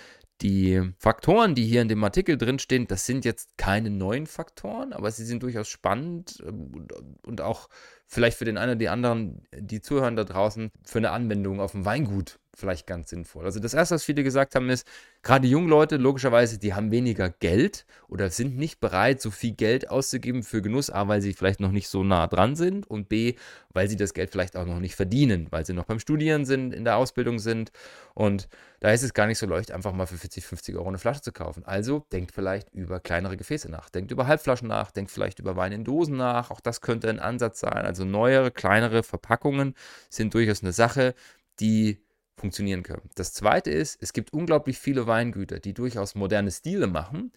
[0.42, 5.10] die Faktoren, die hier in dem Artikel drinstehen, das sind jetzt keine neuen Faktoren, aber
[5.10, 6.88] sie sind durchaus spannend ähm,
[7.26, 7.68] und auch
[8.10, 11.72] vielleicht für den einen oder die anderen, die zuhören da draußen, für eine Anwendung auf
[11.72, 13.44] dem Weingut vielleicht ganz sinnvoll.
[13.44, 14.86] Also das Erste, was viele gesagt haben, ist,
[15.22, 19.90] gerade junge Leute, logischerweise, die haben weniger Geld oder sind nicht bereit, so viel Geld
[19.90, 23.34] auszugeben für Genuss, A, weil sie vielleicht noch nicht so nah dran sind und B,
[23.72, 26.74] weil sie das Geld vielleicht auch noch nicht verdienen, weil sie noch beim Studieren sind,
[26.74, 27.70] in der Ausbildung sind
[28.14, 28.48] und
[28.80, 31.20] da ist es gar nicht so leicht, einfach mal für 40, 50 Euro eine Flasche
[31.20, 31.64] zu kaufen.
[31.66, 35.72] Also denkt vielleicht über kleinere Gefäße nach, denkt über Halbflaschen nach, denkt vielleicht über Wein
[35.72, 37.84] in Dosen nach, auch das könnte ein Ansatz sein.
[37.84, 39.74] Also neuere, kleinere Verpackungen
[40.08, 41.14] sind durchaus eine Sache,
[41.60, 42.02] die
[42.36, 43.10] funktionieren können.
[43.14, 47.32] Das zweite ist, es gibt unglaublich viele Weingüter, die durchaus moderne Stile machen,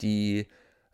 [0.00, 0.46] die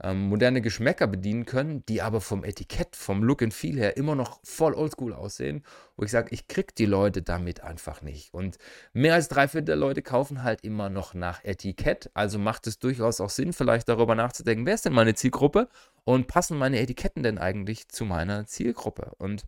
[0.02, 4.14] ähm, moderne Geschmäcker bedienen können, die aber vom Etikett, vom Look and Feel her immer
[4.14, 5.62] noch voll oldschool aussehen,
[5.96, 8.32] wo ich sage, ich krieg die Leute damit einfach nicht.
[8.32, 8.58] Und
[8.92, 12.78] mehr als drei Viertel der Leute kaufen halt immer noch nach Etikett, also macht es
[12.78, 15.68] durchaus auch Sinn, vielleicht darüber nachzudenken, wer ist denn meine Zielgruppe
[16.04, 19.12] und passen meine Etiketten denn eigentlich zu meiner Zielgruppe?
[19.18, 19.44] Und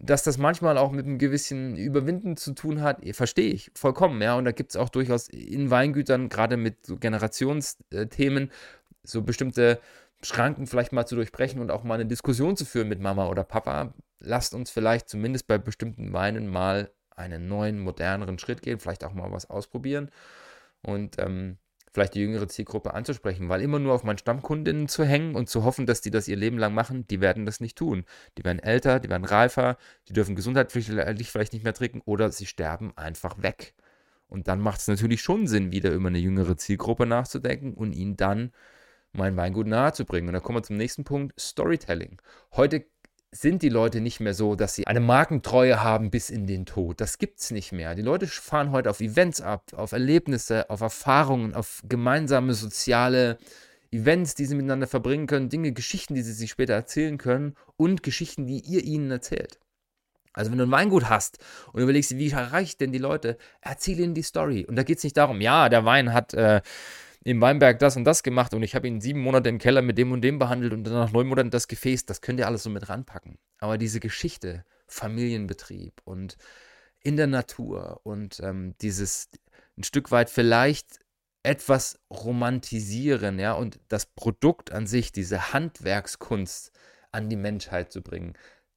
[0.00, 4.36] dass das manchmal auch mit einem gewissen Überwinden zu tun hat, verstehe ich vollkommen, ja.
[4.36, 8.50] Und da gibt es auch durchaus in Weingütern, gerade mit so Generationsthemen,
[9.04, 9.80] so bestimmte
[10.22, 13.44] Schranken vielleicht mal zu durchbrechen und auch mal eine Diskussion zu führen mit Mama oder
[13.44, 13.94] Papa.
[14.18, 19.12] Lasst uns vielleicht zumindest bei bestimmten Weinen mal einen neuen, moderneren Schritt gehen, vielleicht auch
[19.12, 20.10] mal was ausprobieren.
[20.82, 21.58] Und ähm,
[21.94, 25.62] vielleicht die jüngere Zielgruppe anzusprechen, weil immer nur auf meinen Stammkundinnen zu hängen und zu
[25.62, 28.04] hoffen, dass die das ihr Leben lang machen, die werden das nicht tun.
[28.36, 32.46] Die werden älter, die werden reifer, die dürfen gesundheitlich vielleicht nicht mehr trinken oder sie
[32.46, 33.74] sterben einfach weg.
[34.26, 38.16] Und dann macht es natürlich schon Sinn, wieder über eine jüngere Zielgruppe nachzudenken und ihnen
[38.16, 38.50] dann
[39.14, 40.28] mein Weingut nahezubringen.
[40.28, 42.20] Und da kommen wir zum nächsten Punkt, Storytelling.
[42.54, 42.86] Heute
[43.34, 47.00] sind die Leute nicht mehr so, dass sie eine Markentreue haben bis in den Tod.
[47.00, 47.94] Das gibt es nicht mehr.
[47.94, 53.38] Die Leute fahren heute auf Events ab, auf Erlebnisse, auf Erfahrungen, auf gemeinsame soziale
[53.90, 58.02] Events, die sie miteinander verbringen können, Dinge, Geschichten, die sie sich später erzählen können und
[58.02, 59.58] Geschichten, die ihr ihnen erzählt.
[60.32, 61.38] Also wenn du ein Weingut hast
[61.72, 64.64] und überlegst, wie erreiche ich denn die Leute, erzähl ihnen die Story.
[64.64, 66.60] Und da geht es nicht darum, ja, der Wein hat äh,
[67.24, 69.98] im Weinberg das und das gemacht und ich habe ihn sieben Monate im Keller mit
[69.98, 72.62] dem und dem behandelt und dann nach neun Monaten das Gefäß, das könnt ihr alles
[72.62, 73.38] so mit ranpacken.
[73.58, 76.36] Aber diese Geschichte, Familienbetrieb und
[77.00, 79.30] in der Natur und ähm, dieses
[79.76, 81.00] ein Stück weit vielleicht
[81.42, 86.72] etwas romantisieren, ja, und das Produkt an sich, diese Handwerkskunst
[87.10, 88.34] an die Menschheit zu bringen,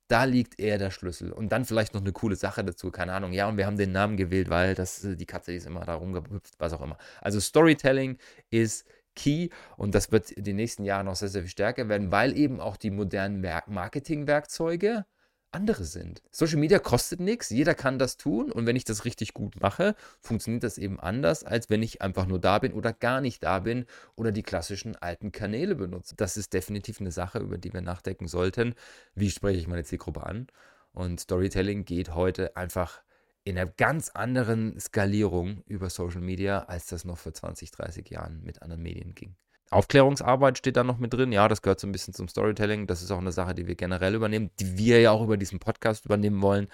[0.07, 1.31] da liegt eher der Schlüssel.
[1.31, 3.33] Und dann vielleicht noch eine coole Sache dazu, keine Ahnung.
[3.33, 6.55] Ja, und wir haben den Namen gewählt, weil das, die Katze ist immer da rumgehüpft,
[6.59, 6.97] was auch immer.
[7.21, 8.17] Also Storytelling
[8.49, 12.37] ist key und das wird die nächsten Jahre noch sehr, sehr viel stärker werden, weil
[12.37, 15.05] eben auch die modernen Marketingwerkzeuge
[15.51, 16.21] andere sind.
[16.31, 19.95] Social Media kostet nichts, jeder kann das tun und wenn ich das richtig gut mache,
[20.19, 23.59] funktioniert das eben anders, als wenn ich einfach nur da bin oder gar nicht da
[23.59, 26.15] bin oder die klassischen alten Kanäle benutze.
[26.15, 28.75] Das ist definitiv eine Sache, über die wir nachdenken sollten.
[29.15, 30.47] Wie spreche ich meine Zielgruppe an?
[30.91, 33.01] Und Storytelling geht heute einfach
[33.43, 38.43] in einer ganz anderen Skalierung über Social Media, als das noch vor 20, 30 Jahren
[38.43, 39.35] mit anderen Medien ging.
[39.69, 41.31] Aufklärungsarbeit steht da noch mit drin.
[41.31, 42.87] Ja, das gehört so ein bisschen zum Storytelling.
[42.87, 45.59] Das ist auch eine Sache, die wir generell übernehmen, die wir ja auch über diesen
[45.59, 46.67] Podcast übernehmen wollen.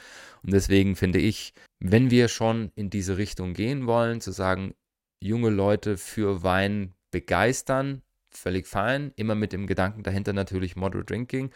[0.43, 4.75] Und deswegen finde ich, wenn wir schon in diese Richtung gehen wollen, zu sagen,
[5.19, 9.11] junge Leute für Wein begeistern, völlig fein.
[9.15, 11.51] Immer mit dem Gedanken dahinter natürlich Model Drinking.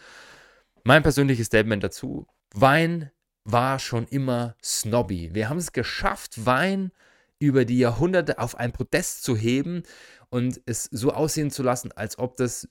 [0.84, 3.10] Mein persönliches Statement dazu: Wein
[3.44, 5.34] war schon immer snobby.
[5.34, 6.92] Wir haben es geschafft, Wein
[7.38, 9.82] über die Jahrhunderte auf ein Podest zu heben
[10.30, 12.68] und es so aussehen zu lassen, als ob das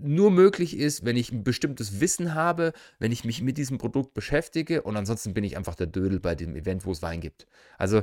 [0.00, 4.14] nur möglich ist, wenn ich ein bestimmtes Wissen habe, wenn ich mich mit diesem Produkt
[4.14, 7.46] beschäftige und ansonsten bin ich einfach der Dödel bei dem Event, wo es Wein gibt.
[7.78, 8.02] Also,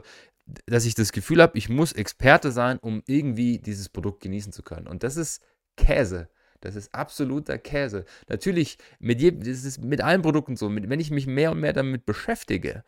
[0.66, 4.62] dass ich das Gefühl habe, ich muss Experte sein, um irgendwie dieses Produkt genießen zu
[4.62, 4.88] können.
[4.88, 5.42] Und das ist
[5.78, 6.30] Käse.
[6.62, 8.06] Das ist absoluter Käse.
[8.28, 10.70] Natürlich, mit, je, das ist mit allen Produkten so.
[10.70, 12.84] Mit, wenn ich mich mehr und mehr damit beschäftige,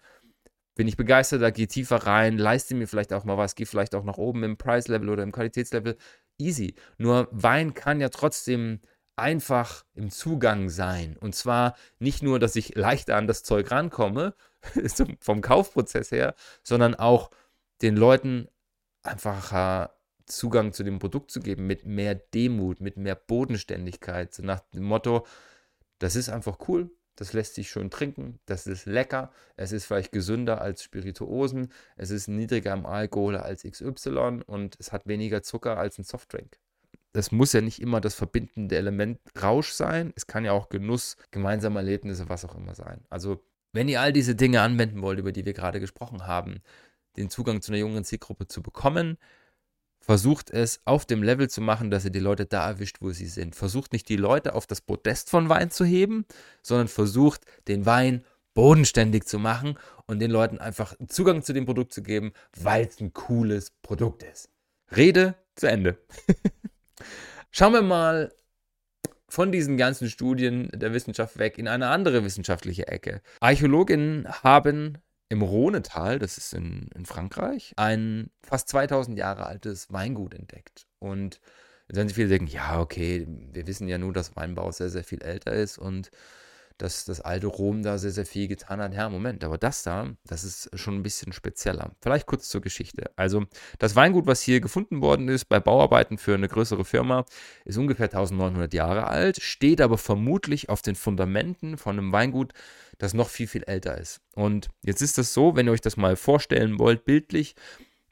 [0.78, 3.96] bin ich begeistert, da gehe tiefer rein, leiste mir vielleicht auch mal was, gehe vielleicht
[3.96, 5.98] auch nach oben im Preislevel oder im Qualitätslevel.
[6.38, 6.76] Easy.
[6.98, 8.80] Nur Wein kann ja trotzdem
[9.16, 11.18] einfach im Zugang sein.
[11.18, 14.36] Und zwar nicht nur, dass ich leichter an das Zeug rankomme,
[15.20, 17.32] vom Kaufprozess her, sondern auch
[17.82, 18.48] den Leuten
[19.04, 24.38] einfacher Zugang zu dem Produkt zu geben, mit mehr Demut, mit mehr Bodenständigkeit.
[24.40, 25.26] Nach dem Motto,
[26.00, 30.12] das ist einfach cool, das lässt sich schön trinken, das ist lecker, es ist vielleicht
[30.12, 35.78] gesünder als Spirituosen, es ist niedriger im Alkohol als XY und es hat weniger Zucker
[35.78, 36.58] als ein Softdrink.
[37.14, 41.18] Das muss ja nicht immer das verbindende Element Rausch sein, es kann ja auch Genuss,
[41.32, 43.04] gemeinsame Erlebnisse, was auch immer sein.
[43.10, 46.62] Also, wenn ihr all diese Dinge anwenden wollt, über die wir gerade gesprochen haben,
[47.18, 49.18] den Zugang zu einer jungen Zielgruppe zu bekommen,
[50.08, 53.28] versucht es auf dem Level zu machen, dass ihr die Leute da erwischt, wo sie
[53.28, 53.58] sind.
[53.58, 56.26] Versucht nicht die Leute auf das Podest von Wein zu heben,
[56.64, 61.92] sondern versucht den Wein bodenständig zu machen und den Leuten einfach Zugang zu dem Produkt
[61.92, 64.50] zu geben, weil es ein cooles Produkt ist.
[64.96, 65.98] Rede zu Ende.
[67.52, 68.32] Schauen wir mal
[69.28, 73.22] von diesen ganzen Studien der Wissenschaft weg in eine andere wissenschaftliche Ecke.
[73.42, 80.34] Archäologinnen haben im Rhonetal, das ist in, in Frankreich, ein fast 2000 Jahre altes Weingut
[80.34, 80.88] entdeckt.
[81.00, 81.42] Und
[81.88, 85.04] jetzt werden sich viele denken, ja, okay, wir wissen ja nur, dass Weinbau sehr, sehr
[85.04, 86.12] viel älter ist und
[86.78, 88.94] dass das alte Rom da sehr, sehr viel getan hat.
[88.94, 91.92] Ja, Moment, aber das da, das ist schon ein bisschen spezieller.
[92.02, 93.10] Vielleicht kurz zur Geschichte.
[93.16, 93.46] Also,
[93.80, 97.26] das Weingut, was hier gefunden worden ist bei Bauarbeiten für eine größere Firma,
[97.66, 102.54] ist ungefähr 1900 Jahre alt, steht aber vermutlich auf den Fundamenten von einem Weingut,
[102.98, 104.22] das noch viel, viel älter ist.
[104.34, 107.56] Und jetzt ist das so, wenn ihr euch das mal vorstellen wollt, bildlich,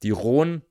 [0.04, 0.62] die Rhone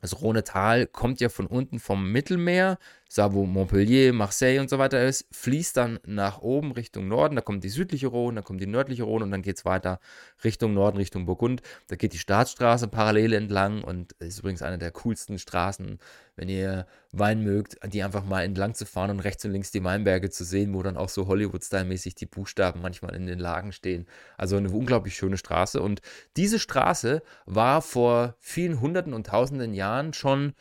[0.00, 2.78] das Rhonetal kommt ja von unten vom Mittelmeer,
[3.14, 7.42] da wo Montpellier, Marseille und so weiter ist, fließt dann nach oben Richtung Norden, da
[7.42, 10.00] kommt die südliche Rhone, da kommt die nördliche Rhone und dann geht es weiter
[10.44, 11.62] Richtung Norden, Richtung Burgund.
[11.88, 15.98] Da geht die Staatsstraße parallel entlang und ist übrigens eine der coolsten Straßen
[16.36, 19.82] wenn ihr Wein mögt, die einfach mal entlang zu fahren und rechts und links die
[19.82, 24.06] Weinberge zu sehen, wo dann auch so Hollywood-Style-mäßig die Buchstaben manchmal in den Lagen stehen.
[24.36, 25.80] Also eine unglaublich schöne Straße.
[25.80, 26.02] Und
[26.36, 30.52] diese Straße war vor vielen Hunderten und Tausenden Jahren schon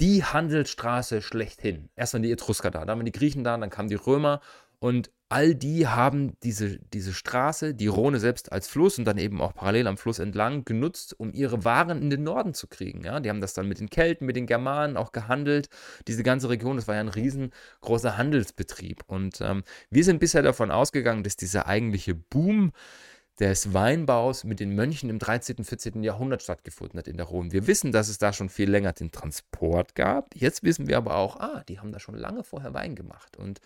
[0.00, 1.88] die Handelsstraße schlechthin.
[1.96, 4.40] Erst waren die Etrusker da, dann waren die Griechen da, dann kamen die Römer
[4.78, 9.40] und all die haben diese, diese Straße, die Rhone selbst als Fluss und dann eben
[9.40, 13.02] auch parallel am Fluss entlang genutzt, um ihre Waren in den Norden zu kriegen.
[13.02, 13.18] Ja?
[13.18, 15.70] Die haben das dann mit den Kelten, mit den Germanen auch gehandelt.
[16.06, 19.04] Diese ganze Region, das war ja ein riesengroßer Handelsbetrieb.
[19.06, 22.72] Und ähm, wir sind bisher davon ausgegangen, dass dieser eigentliche Boom
[23.40, 26.02] des Weinbaus mit den Mönchen im 13., 14.
[26.02, 27.52] Jahrhundert stattgefunden hat in der Rhone.
[27.52, 30.34] Wir wissen, dass es da schon viel länger den Transport gab.
[30.34, 33.36] Jetzt wissen wir aber auch, ah, die haben da schon lange vorher Wein gemacht.
[33.36, 33.60] Und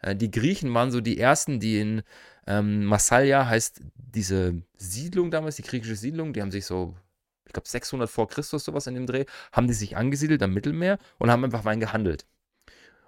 [0.00, 2.02] äh, die Griechen waren so die ersten, die in
[2.46, 6.94] ähm, Massalia heißt diese Siedlung damals, die griechische Siedlung, die haben sich so,
[7.46, 10.98] ich glaube 600 vor Christus sowas in dem Dreh, haben die sich angesiedelt am Mittelmeer
[11.18, 12.24] und haben einfach Wein gehandelt.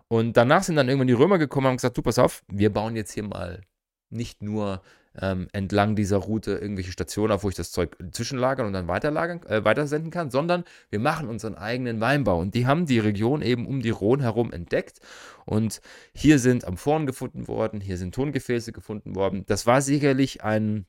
[0.09, 2.73] Und danach sind dann irgendwann die Römer gekommen und haben gesagt, du pass auf, wir
[2.73, 3.63] bauen jetzt hier mal
[4.11, 4.83] nicht nur
[5.21, 9.43] ähm, entlang dieser Route irgendwelche Stationen auf, wo ich das Zeug zwischenlagern und dann weiterlagern,
[9.47, 12.39] äh, weitersenden kann, sondern wir machen unseren eigenen Weinbau.
[12.39, 15.01] Und die haben die Region eben um die Rhone herum entdeckt.
[15.47, 15.81] Und
[16.15, 19.45] hier sind Amphoren gefunden worden, hier sind Tongefäße gefunden worden.
[19.47, 20.87] Das war sicherlich ein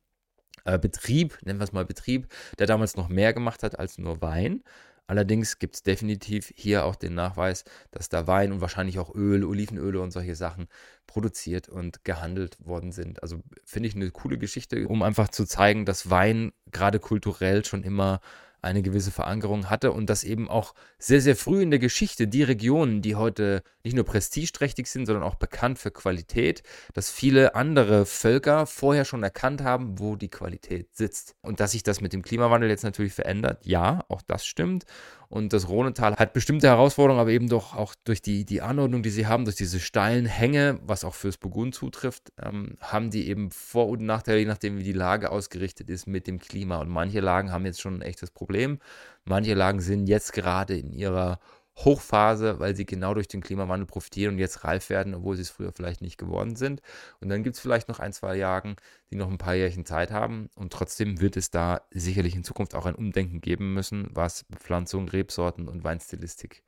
[0.65, 2.27] äh, Betrieb, nennen wir es mal Betrieb,
[2.59, 4.63] der damals noch mehr gemacht hat als nur Wein.
[5.11, 9.43] Allerdings gibt es definitiv hier auch den Nachweis, dass da Wein und wahrscheinlich auch Öl,
[9.43, 10.69] Olivenöle und solche Sachen
[11.05, 13.21] produziert und gehandelt worden sind.
[13.21, 17.83] Also finde ich eine coole Geschichte, um einfach zu zeigen, dass Wein gerade kulturell schon
[17.83, 18.21] immer
[18.61, 22.43] eine gewisse Verankerung hatte und dass eben auch sehr, sehr früh in der Geschichte die
[22.43, 26.61] Regionen, die heute nicht nur prestigeträchtig sind, sondern auch bekannt für Qualität,
[26.93, 31.35] dass viele andere Völker vorher schon erkannt haben, wo die Qualität sitzt.
[31.41, 34.85] Und dass sich das mit dem Klimawandel jetzt natürlich verändert, ja, auch das stimmt.
[35.31, 39.09] Und das Rhonetal hat bestimmte Herausforderungen, aber eben doch auch durch die, die Anordnung, die
[39.09, 43.49] sie haben, durch diese steilen Hänge, was auch fürs Burgund zutrifft, ähm, haben die eben
[43.49, 46.81] Vor- und Nachteile, je nachdem, wie die Lage ausgerichtet ist mit dem Klima.
[46.81, 48.79] Und manche Lagen haben jetzt schon ein echtes Problem.
[49.23, 51.39] Manche Lagen sind jetzt gerade in ihrer
[51.77, 55.49] Hochphase, weil sie genau durch den Klimawandel profitieren und jetzt reif werden, obwohl sie es
[55.49, 56.81] früher vielleicht nicht geworden sind.
[57.19, 58.75] Und dann gibt es vielleicht noch ein, zwei Jagen,
[59.09, 60.49] die noch ein paar Jährchen Zeit haben.
[60.55, 65.07] Und trotzdem wird es da sicherlich in Zukunft auch ein Umdenken geben müssen, was Pflanzung,
[65.07, 66.63] Rebsorten und Weinstilistik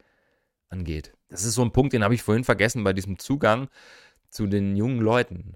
[0.69, 1.13] angeht.
[1.29, 3.67] Das ist so ein Punkt, den habe ich vorhin vergessen bei diesem Zugang
[4.29, 5.55] zu den jungen Leuten.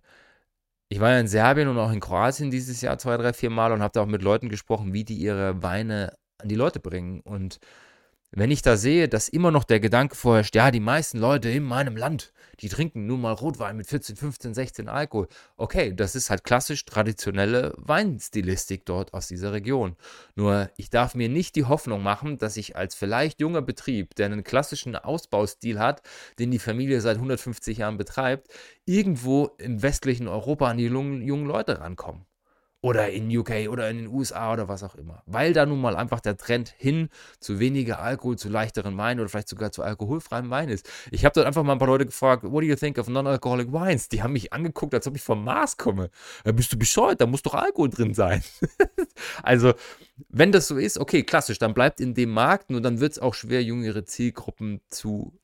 [0.89, 3.71] Ich war ja in Serbien und auch in Kroatien dieses Jahr zwei, drei, vier Mal
[3.71, 7.19] und habe da auch mit Leuten gesprochen, wie die ihre Weine an die Leute bringen.
[7.21, 7.59] Und
[8.31, 11.63] wenn ich da sehe, dass immer noch der Gedanke vorherrscht, ja, die meisten Leute in
[11.63, 15.27] meinem Land, die trinken nun mal Rotwein mit 14, 15, 16 Alkohol.
[15.55, 19.95] Okay, das ist halt klassisch traditionelle Weinstilistik dort aus dieser Region.
[20.35, 24.25] Nur ich darf mir nicht die Hoffnung machen, dass ich als vielleicht junger Betrieb, der
[24.25, 26.01] einen klassischen Ausbaustil hat,
[26.37, 28.49] den die Familie seit 150 Jahren betreibt,
[28.85, 32.26] irgendwo im westlichen Europa an die jungen, Leute rankomme
[32.87, 35.21] oder in UK oder in den USA oder was auch immer.
[35.25, 37.09] Weil da nun mal einfach der Trend hin
[37.41, 40.89] zu weniger Alkohol, zu leichteren Wein oder vielleicht sogar zu alkoholfreiem Wein ist.
[41.11, 43.73] Ich habe dort einfach mal ein paar Leute gefragt, what do you think of non-alcoholic
[43.73, 44.07] wines?
[44.07, 46.09] Die haben mich angeguckt, als ob ich vom Mars komme.
[46.45, 47.19] Ja, bist du bescheuert?
[47.19, 48.41] Da muss doch Alkohol drin sein.
[49.43, 49.73] also,
[50.29, 53.19] wenn das so ist, okay, klassisch, dann bleibt in dem Markt, nur dann wird es
[53.19, 55.37] auch schwer, jüngere Zielgruppen zu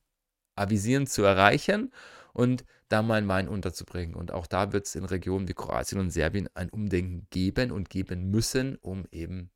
[0.56, 1.92] avisieren, zu erreichen
[2.32, 4.14] und da mal Wein unterzubringen.
[4.14, 7.90] Und auch da wird es in Regionen wie Kroatien und Serbien ein Umdenken geben und
[7.90, 9.50] geben müssen, um eben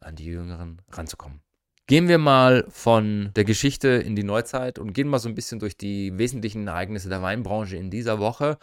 [0.00, 1.40] an die Jüngeren ranzukommen.
[1.86, 5.60] Gehen wir mal von der Geschichte in die Neuzeit und gehen mal so ein bisschen
[5.60, 8.58] durch die wesentlichen Ereignisse der Weinbranche in dieser Woche.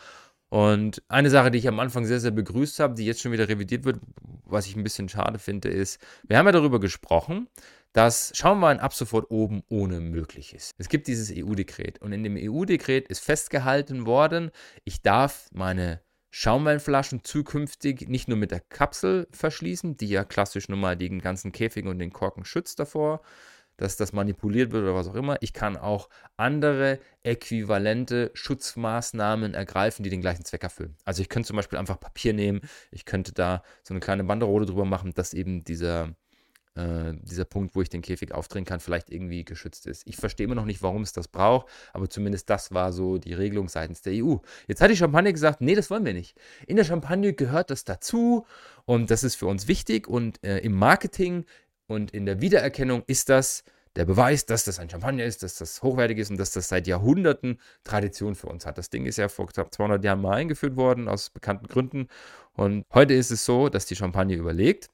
[0.53, 3.49] Und eine Sache, die ich am Anfang sehr, sehr begrüßt habe, die jetzt schon wieder
[3.49, 3.99] revidiert wird,
[4.45, 7.47] was ich ein bisschen schade finde, ist, wir haben ja darüber gesprochen,
[7.91, 10.75] dass Schaumwein ab sofort oben ohne möglich ist.
[10.77, 14.51] Es gibt dieses EU-Dekret und in dem EU-Dekret ist festgehalten worden,
[14.83, 20.79] ich darf meine Schaumweinflaschen zukünftig nicht nur mit der Kapsel verschließen, die ja klassisch nun
[20.79, 23.21] mal den ganzen Käfig und den Korken schützt davor,
[23.77, 25.37] dass das manipuliert wird oder was auch immer.
[25.41, 30.95] Ich kann auch andere äquivalente Schutzmaßnahmen ergreifen, die den gleichen Zweck erfüllen.
[31.05, 32.61] Also ich könnte zum Beispiel einfach Papier nehmen,
[32.91, 36.15] ich könnte da so eine kleine Banderole drüber machen, dass eben dieser
[36.75, 40.07] äh, dieser Punkt, wo ich den Käfig aufdrehen kann, vielleicht irgendwie geschützt ist.
[40.07, 43.33] Ich verstehe immer noch nicht, warum es das braucht, aber zumindest das war so die
[43.33, 44.37] Regelung seitens der EU.
[44.67, 46.35] Jetzt hat die Champagne gesagt, nee, das wollen wir nicht.
[46.65, 48.45] In der Champagne gehört das dazu
[48.85, 51.45] und das ist für uns wichtig und äh, im Marketing
[51.87, 53.63] und in der Wiedererkennung ist das
[53.95, 56.87] der Beweis, dass das ein Champagner ist, dass das hochwertig ist und dass das seit
[56.87, 58.77] Jahrhunderten Tradition für uns hat.
[58.77, 62.07] Das Ding ist ja vor knapp 200 Jahren mal eingeführt worden, aus bekannten Gründen.
[62.53, 64.89] Und heute ist es so, dass die Champagne überlegt,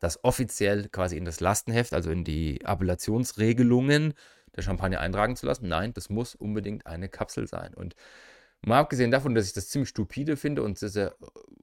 [0.00, 4.14] das offiziell quasi in das Lastenheft, also in die Appellationsregelungen
[4.56, 5.68] der Champagner eintragen zu lassen.
[5.68, 7.72] Nein, das muss unbedingt eine Kapsel sein.
[7.74, 7.94] Und
[8.66, 11.14] Mal abgesehen davon, dass ich das ziemlich stupide finde und sehr, sehr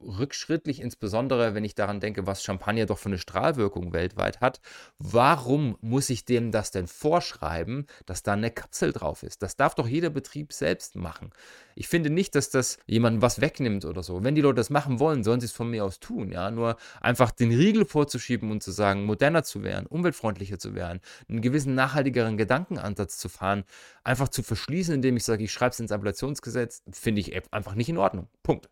[0.03, 4.61] rückschrittlich, insbesondere wenn ich daran denke, was Champagner doch für eine Strahlwirkung weltweit hat,
[4.97, 9.41] warum muss ich dem das denn vorschreiben, dass da eine Kapsel drauf ist?
[9.41, 11.31] Das darf doch jeder Betrieb selbst machen.
[11.75, 14.23] Ich finde nicht, dass das jemandem was wegnimmt oder so.
[14.23, 16.31] Wenn die Leute das machen wollen, sollen sie es von mir aus tun.
[16.31, 20.99] Ja, nur einfach den Riegel vorzuschieben und zu sagen, moderner zu werden, umweltfreundlicher zu werden,
[21.29, 23.63] einen gewissen nachhaltigeren Gedankenansatz zu fahren,
[24.03, 27.89] einfach zu verschließen, indem ich sage, ich schreibe es ins Appellationsgesetz, finde ich einfach nicht
[27.89, 28.27] in Ordnung.
[28.43, 28.69] Punkt.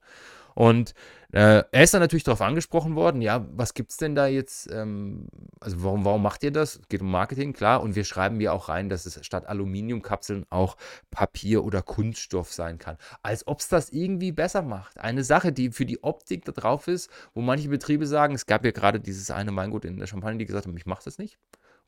[0.55, 0.93] Und
[1.31, 4.69] äh, er ist dann natürlich darauf angesprochen worden, ja, was gibt es denn da jetzt,
[4.73, 5.27] ähm,
[5.61, 6.81] also warum, warum macht ihr das?
[6.89, 7.81] Geht um Marketing, klar.
[7.81, 10.75] Und wir schreiben ja auch rein, dass es statt Aluminiumkapseln auch
[11.11, 12.97] Papier oder Kunststoff sein kann.
[13.23, 14.99] Als ob es das irgendwie besser macht.
[14.99, 18.65] Eine Sache, die für die Optik da drauf ist, wo manche Betriebe sagen, es gab
[18.65, 21.37] ja gerade dieses eine Weingut in der Champagne, die gesagt haben, ich mache das nicht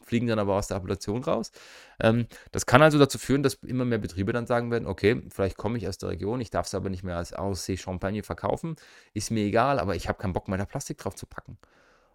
[0.03, 1.51] fliegen dann aber aus der Appellation raus.
[1.99, 5.57] Ähm, das kann also dazu führen, dass immer mehr Betriebe dann sagen werden, okay, vielleicht
[5.57, 8.75] komme ich aus der Region, ich darf es aber nicht mehr als Aussee Champagne verkaufen,
[9.13, 11.57] ist mir egal, aber ich habe keinen Bock da Plastik drauf zu packen.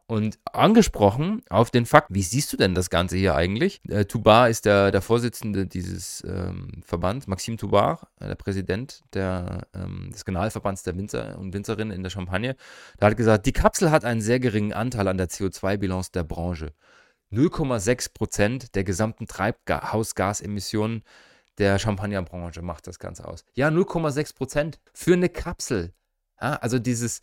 [0.09, 3.81] Und angesprochen auf den Fakt, wie siehst du denn das Ganze hier eigentlich?
[3.89, 9.67] Äh, Tubar ist der, der Vorsitzende dieses ähm, Verbands, Maxime Tubar, äh, der Präsident der,
[9.75, 12.55] ähm, des Generalverbands der Winzer und Winzerinnen in der Champagne.
[13.01, 16.73] Der hat gesagt, die Kapsel hat einen sehr geringen Anteil an der CO2-Bilanz der Branche.
[17.33, 21.03] 0,6 Prozent der gesamten Treibhausgasemissionen
[21.59, 23.45] der Champagnerbranche macht das Ganze aus.
[23.55, 25.93] Ja, 0,6 Prozent für eine Kapsel.
[26.41, 27.21] Ja, also dieses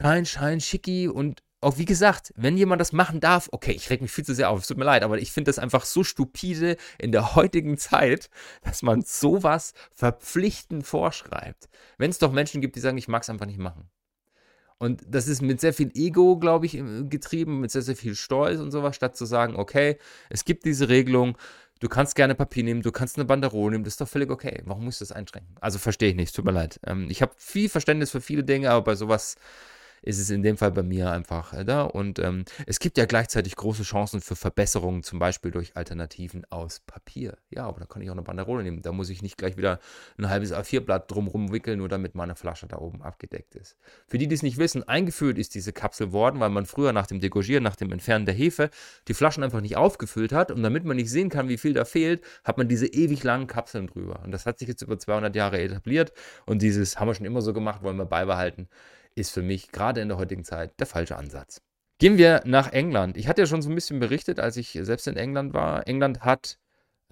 [0.00, 4.02] Schein, Schein, Schicki und auch wie gesagt, wenn jemand das machen darf, okay, ich reg
[4.02, 6.02] mich viel zu sehr auf, es tut mir leid, aber ich finde das einfach so
[6.02, 8.28] stupide in der heutigen Zeit,
[8.62, 11.68] dass man sowas verpflichtend vorschreibt.
[11.98, 13.88] Wenn es doch Menschen gibt, die sagen, ich mag es einfach nicht machen.
[14.82, 16.72] Und das ist mit sehr viel Ego, glaube ich,
[17.08, 19.96] getrieben, mit sehr, sehr viel Stolz und sowas, statt zu sagen, okay,
[20.28, 21.38] es gibt diese Regelung,
[21.78, 24.60] du kannst gerne Papier nehmen, du kannst eine Banderole nehmen, das ist doch völlig okay.
[24.64, 25.54] Warum musst du das einschränken?
[25.60, 26.80] Also verstehe ich nicht, tut mir leid.
[26.84, 29.36] Ähm, ich habe viel Verständnis für viele Dinge, aber bei sowas
[30.02, 31.82] ist es in dem Fall bei mir einfach äh, da.
[31.82, 36.80] Und ähm, es gibt ja gleichzeitig große Chancen für Verbesserungen, zum Beispiel durch Alternativen aus
[36.80, 37.38] Papier.
[37.50, 38.82] Ja, aber da kann ich auch eine Banderole nehmen.
[38.82, 39.78] Da muss ich nicht gleich wieder
[40.18, 43.76] ein halbes A4-Blatt drumrum wickeln, nur damit meine Flasche da oben abgedeckt ist.
[44.08, 47.06] Für die, die es nicht wissen, eingeführt ist diese Kapsel worden, weil man früher nach
[47.06, 48.70] dem Degorgieren, nach dem Entfernen der Hefe,
[49.06, 50.50] die Flaschen einfach nicht aufgefüllt hat.
[50.50, 53.46] Und damit man nicht sehen kann, wie viel da fehlt, hat man diese ewig langen
[53.46, 54.20] Kapseln drüber.
[54.24, 56.12] Und das hat sich jetzt über 200 Jahre etabliert.
[56.44, 58.68] Und dieses haben wir schon immer so gemacht, wollen wir beibehalten
[59.14, 61.60] ist für mich gerade in der heutigen Zeit der falsche Ansatz.
[61.98, 63.16] Gehen wir nach England.
[63.16, 65.86] Ich hatte ja schon so ein bisschen berichtet, als ich selbst in England war.
[65.86, 66.58] England hat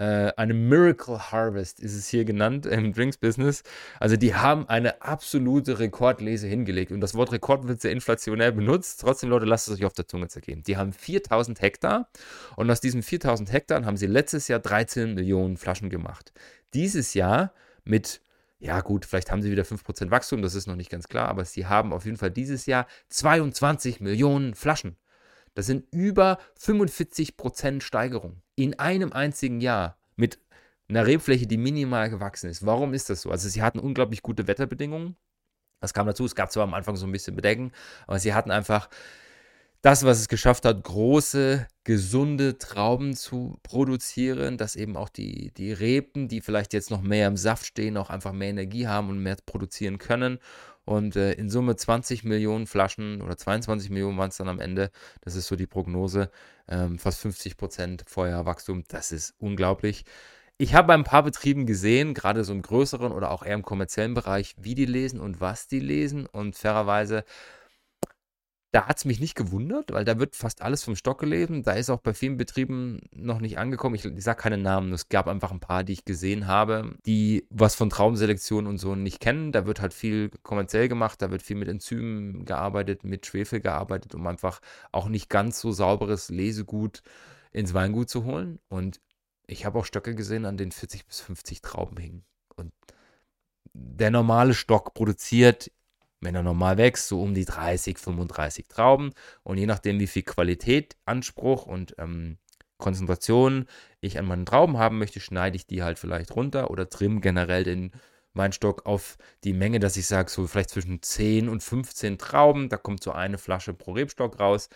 [0.00, 3.62] äh, eine Miracle Harvest, ist es hier genannt im Drinks-Business.
[4.00, 6.90] Also die haben eine absolute Rekordlese hingelegt.
[6.90, 9.02] Und das Wort Rekord wird sehr inflationär benutzt.
[9.02, 10.62] Trotzdem, Leute, lasst es euch auf der Zunge zergehen.
[10.62, 12.08] Die haben 4000 Hektar
[12.56, 16.32] und aus diesen 4000 Hektar haben sie letztes Jahr 13 Millionen Flaschen gemacht.
[16.72, 17.52] Dieses Jahr
[17.84, 18.22] mit
[18.60, 21.44] ja, gut, vielleicht haben sie wieder 5% Wachstum, das ist noch nicht ganz klar, aber
[21.46, 24.96] sie haben auf jeden Fall dieses Jahr 22 Millionen Flaschen.
[25.54, 30.38] Das sind über 45% Steigerung in einem einzigen Jahr mit
[30.88, 32.66] einer Rebfläche, die minimal gewachsen ist.
[32.66, 33.30] Warum ist das so?
[33.30, 35.16] Also sie hatten unglaublich gute Wetterbedingungen.
[35.80, 37.72] Das kam dazu, es gab zwar am Anfang so ein bisschen Bedenken,
[38.06, 38.90] aber sie hatten einfach
[39.82, 45.72] das, was es geschafft hat, große, gesunde Trauben zu produzieren, dass eben auch die, die
[45.72, 49.22] Reben, die vielleicht jetzt noch mehr im Saft stehen, auch einfach mehr Energie haben und
[49.22, 50.38] mehr produzieren können.
[50.84, 54.90] Und äh, in Summe 20 Millionen Flaschen oder 22 Millionen waren es dann am Ende.
[55.22, 56.30] Das ist so die Prognose.
[56.68, 58.84] Ähm, fast 50 Prozent Vorjahrwachstum.
[58.88, 60.04] Das ist unglaublich.
[60.58, 63.62] Ich habe bei ein paar Betrieben gesehen, gerade so im größeren oder auch eher im
[63.62, 66.26] kommerziellen Bereich, wie die lesen und was die lesen.
[66.26, 67.24] Und fairerweise
[68.72, 71.64] da hat es mich nicht gewundert, weil da wird fast alles vom Stock gelesen.
[71.64, 73.96] Da ist auch bei vielen Betrieben noch nicht angekommen.
[73.96, 77.46] Ich, ich sage keine Namen, es gab einfach ein paar, die ich gesehen habe, die
[77.50, 79.50] was von Traumselektion und so nicht kennen.
[79.50, 84.14] Da wird halt viel kommerziell gemacht, da wird viel mit Enzymen gearbeitet, mit Schwefel gearbeitet,
[84.14, 84.60] um einfach
[84.92, 87.02] auch nicht ganz so sauberes Lesegut
[87.50, 88.60] ins Weingut zu holen.
[88.68, 89.00] Und
[89.48, 92.24] ich habe auch Stöcke gesehen, an denen 40 bis 50 Trauben hingen.
[92.54, 92.72] Und
[93.72, 95.72] der normale Stock produziert
[96.20, 99.12] wenn er normal wächst, so um die 30, 35 Trauben.
[99.42, 102.38] Und je nachdem, wie viel Qualität, Anspruch und ähm,
[102.78, 103.66] Konzentration
[104.00, 107.64] ich an meinen Trauben haben möchte, schneide ich die halt vielleicht runter oder trimm generell
[107.64, 107.92] den
[108.34, 112.68] Weinstock auf die Menge, dass ich sage, so vielleicht zwischen 10 und 15 Trauben.
[112.68, 114.68] Da kommt so eine Flasche pro Rebstock raus.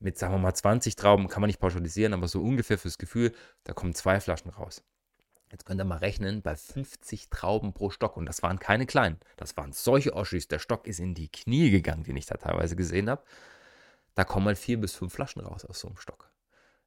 [0.00, 3.32] Mit, sagen wir mal, 20 Trauben kann man nicht pauschalisieren, aber so ungefähr fürs Gefühl,
[3.64, 4.82] da kommen zwei Flaschen raus.
[5.50, 9.18] Jetzt könnt ihr mal rechnen, bei 50 Trauben pro Stock, und das waren keine kleinen,
[9.36, 12.76] das waren solche Oschis, der Stock ist in die Knie gegangen, den ich da teilweise
[12.76, 13.22] gesehen habe.
[14.14, 16.30] Da kommen halt vier bis fünf Flaschen raus aus so einem Stock.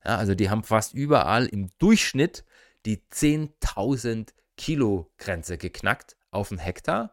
[0.05, 2.45] Ja, also die haben fast überall im Durchschnitt
[2.85, 7.11] die 10.000 Kilo Grenze geknackt auf einen Hektar.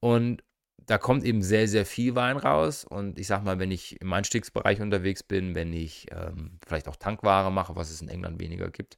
[0.00, 0.42] Und
[0.78, 2.84] da kommt eben sehr, sehr viel Wein raus.
[2.84, 6.96] Und ich sag mal, wenn ich im Einstiegsbereich unterwegs bin, wenn ich ähm, vielleicht auch
[6.96, 8.96] Tankware mache, was es in England weniger gibt,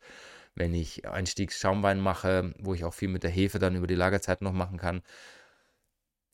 [0.58, 4.42] wenn ich Einstiegsschaumwein mache, wo ich auch viel mit der Hefe dann über die Lagerzeit
[4.42, 5.02] noch machen kann.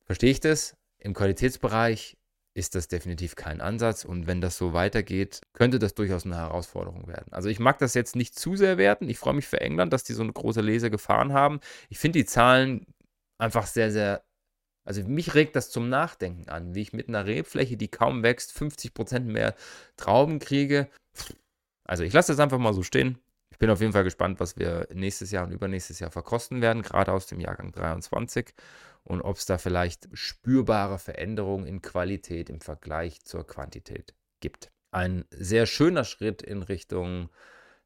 [0.07, 0.77] Verstehe ich das?
[0.99, 2.17] Im Qualitätsbereich
[2.55, 7.09] ist das definitiv kein Ansatz und wenn das so weitergeht, könnte das durchaus eine Herausforderung
[7.09, 7.33] werden.
[7.33, 9.09] Also ich mag das jetzt nicht zu sehr werten.
[9.09, 11.61] Ich freue mich für England, dass die so eine große Lese gefahren haben.
[11.89, 12.87] Ich finde die Zahlen
[13.39, 14.25] einfach sehr, sehr
[14.85, 18.53] also mich regt das zum Nachdenken an, wie ich mit einer Rebfläche, die kaum wächst,
[18.57, 19.55] 50% mehr
[19.97, 20.89] Trauben kriege.
[21.85, 23.19] Also ich lasse das einfach mal so stehen.
[23.55, 26.83] Ich bin auf jeden Fall gespannt, was wir nächstes Jahr und übernächstes Jahr verkosten werden,
[26.83, 28.53] gerade aus dem Jahrgang 23
[29.05, 34.73] und ob es da vielleicht spürbare Veränderungen in Qualität im Vergleich zur Quantität gibt.
[34.91, 37.31] Ein sehr schöner Schritt in Richtung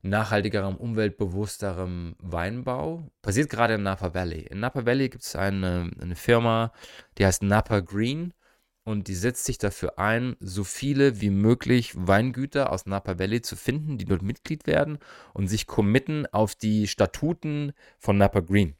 [0.00, 4.46] nachhaltigerem, umweltbewussterem Weinbau passiert gerade in Napa Valley.
[4.46, 6.72] In Napa Valley gibt es eine, eine Firma,
[7.18, 8.32] die heißt Napa Green
[8.88, 13.54] und die setzt sich dafür ein, so viele wie möglich Weingüter aus Napa Valley zu
[13.54, 14.98] finden, die dort Mitglied werden
[15.34, 18.74] und sich committen auf die Statuten von Napa Green.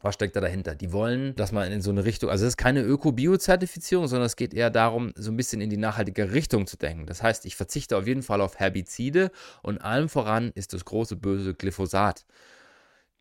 [0.00, 0.76] Was steckt da dahinter?
[0.76, 4.36] Die wollen, dass man in so eine Richtung, also es ist keine Öko-Bio-Zertifizierung, sondern es
[4.36, 7.06] geht eher darum, so ein bisschen in die nachhaltige Richtung zu denken.
[7.06, 9.32] Das heißt, ich verzichte auf jeden Fall auf Herbizide
[9.64, 12.24] und allem voran ist das große böse Glyphosat.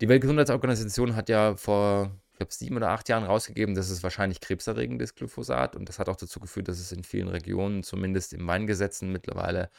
[0.01, 4.41] Die Weltgesundheitsorganisation hat ja vor ich glaube, sieben oder acht Jahren rausgegeben, dass es wahrscheinlich
[4.41, 5.73] krebserregend ist, Glyphosat.
[5.77, 9.69] Und das hat auch dazu geführt, dass es in vielen Regionen, zumindest im Weingesetzen, mittlerweile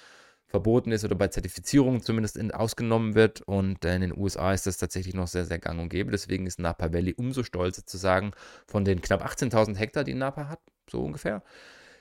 [0.47, 3.43] verboten ist oder bei Zertifizierungen zumindest in, ausgenommen wird.
[3.43, 6.11] Und in den USA ist das tatsächlich noch sehr, sehr gang und gäbe.
[6.11, 8.33] Deswegen ist Napa Valley umso stolzer zu sagen,
[8.67, 11.43] von den knapp 18.000 Hektar, die Napa hat, so ungefähr,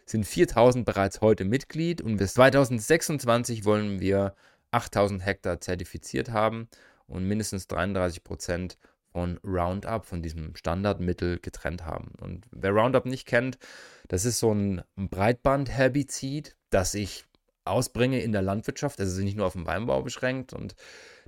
[0.06, 2.02] sind 4.000 bereits heute Mitglied.
[2.02, 4.36] Und bis 2026 wollen wir
[4.72, 6.70] 8.000 Hektar zertifiziert haben
[7.08, 8.78] und mindestens 33 Prozent
[9.16, 12.12] von Roundup, von diesem Standardmittel getrennt haben.
[12.20, 13.58] Und wer Roundup nicht kennt,
[14.10, 17.24] das ist so ein Breitbandherbizid, das ich
[17.64, 20.76] ausbringe in der Landwirtschaft, also nicht nur auf den Weinbau beschränkt und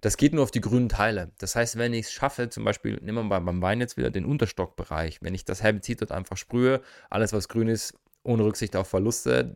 [0.02, 1.32] das geht nur auf die grünen Teile.
[1.38, 4.26] Das heißt, wenn ich es schaffe, zum Beispiel, nehmen wir beim Wein jetzt wieder den
[4.26, 8.90] Unterstockbereich, wenn ich das Herbizid dort einfach sprühe, alles was grün ist, ohne Rücksicht auf
[8.90, 9.56] Verluste,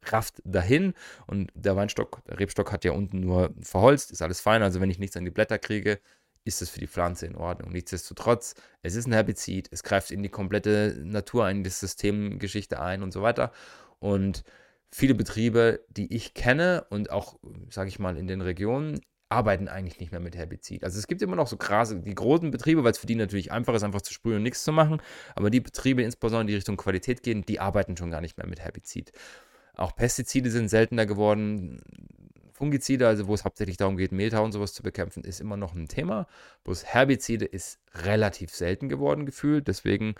[0.00, 0.94] Kraft dahin
[1.26, 4.90] und der Weinstock, der Rebstock hat ja unten nur verholzt, ist alles fein, also wenn
[4.90, 6.00] ich nichts an die Blätter kriege,
[6.46, 7.72] ist es für die Pflanze in Ordnung.
[7.72, 13.02] Nichtsdestotrotz, es ist ein Herbizid, es greift in die komplette Natur in die Systemgeschichte ein
[13.02, 13.52] und so weiter.
[13.98, 14.44] Und
[14.90, 17.38] viele Betriebe, die ich kenne und auch,
[17.68, 20.84] sage ich mal, in den Regionen, arbeiten eigentlich nicht mehr mit Herbizid.
[20.84, 23.50] Also es gibt immer noch so Grase, die großen Betriebe, weil es für die natürlich
[23.50, 25.02] einfach ist, einfach zu sprühen und nichts zu machen.
[25.34, 28.46] Aber die Betriebe, insbesondere in die Richtung Qualität gehen, die arbeiten schon gar nicht mehr
[28.46, 29.10] mit Herbizid.
[29.74, 31.80] Auch Pestizide sind seltener geworden.
[32.56, 35.74] Fungizide, also wo es hauptsächlich darum geht, Mehltau und sowas zu bekämpfen, ist immer noch
[35.74, 36.26] ein Thema.
[36.64, 39.68] Bloß Herbizide ist relativ selten geworden gefühlt.
[39.68, 40.14] Deswegen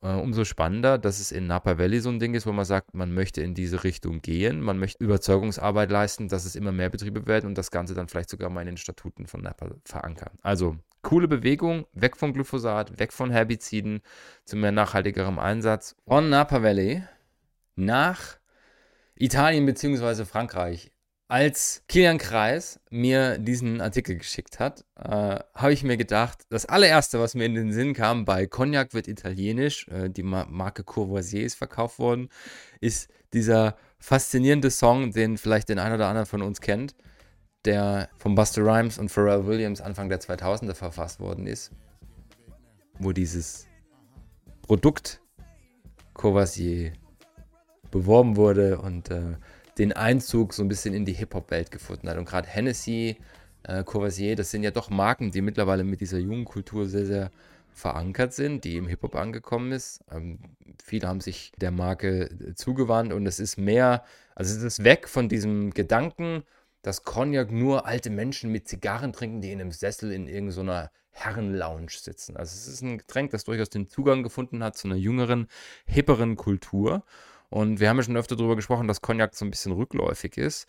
[0.00, 2.94] äh, umso spannender, dass es in Napa Valley so ein Ding ist, wo man sagt,
[2.94, 7.26] man möchte in diese Richtung gehen, man möchte Überzeugungsarbeit leisten, dass es immer mehr Betriebe
[7.26, 10.38] werden und das Ganze dann vielleicht sogar mal in den Statuten von Napa verankern.
[10.42, 14.02] Also coole Bewegung, weg von Glyphosat, weg von Herbiziden
[14.44, 17.02] zu mehr nachhaltigerem Einsatz von Napa Valley
[17.74, 18.38] nach
[19.16, 20.24] Italien bzw.
[20.24, 20.91] Frankreich
[21.32, 27.20] Als Kilian Kreis mir diesen Artikel geschickt hat, äh, habe ich mir gedacht, das allererste,
[27.20, 31.54] was mir in den Sinn kam, bei Cognac wird italienisch, äh, die Marke Courvoisier ist
[31.54, 32.28] verkauft worden,
[32.82, 36.94] ist dieser faszinierende Song, den vielleicht den ein oder anderen von uns kennt,
[37.64, 41.70] der von Buster Rhymes und Pharrell Williams Anfang der 2000er verfasst worden ist,
[42.98, 43.66] wo dieses
[44.60, 45.22] Produkt
[46.12, 46.92] Courvoisier
[47.90, 49.36] beworben wurde und äh,
[49.78, 52.18] den Einzug so ein bisschen in die Hip-Hop-Welt gefunden hat.
[52.18, 53.16] Und gerade Hennessy,
[53.62, 57.30] äh, Courvoisier, das sind ja doch Marken, die mittlerweile mit dieser Jugendkultur sehr, sehr
[57.72, 60.00] verankert sind, die im Hip-Hop angekommen ist.
[60.10, 60.38] Ähm,
[60.82, 64.04] viele haben sich der Marke äh, zugewandt und es ist mehr,
[64.34, 66.44] also es ist weg von diesem Gedanken,
[66.82, 71.90] dass Cognac nur alte Menschen mit Zigarren trinken, die in einem Sessel in irgendeiner Herrenlounge
[71.90, 72.36] sitzen.
[72.36, 75.46] Also es ist ein Getränk, das durchaus den Zugang gefunden hat zu einer jüngeren,
[75.86, 77.04] hipperen Kultur.
[77.52, 80.66] Und wir haben ja schon öfter darüber gesprochen, dass Cognac so ein bisschen rückläufig ist.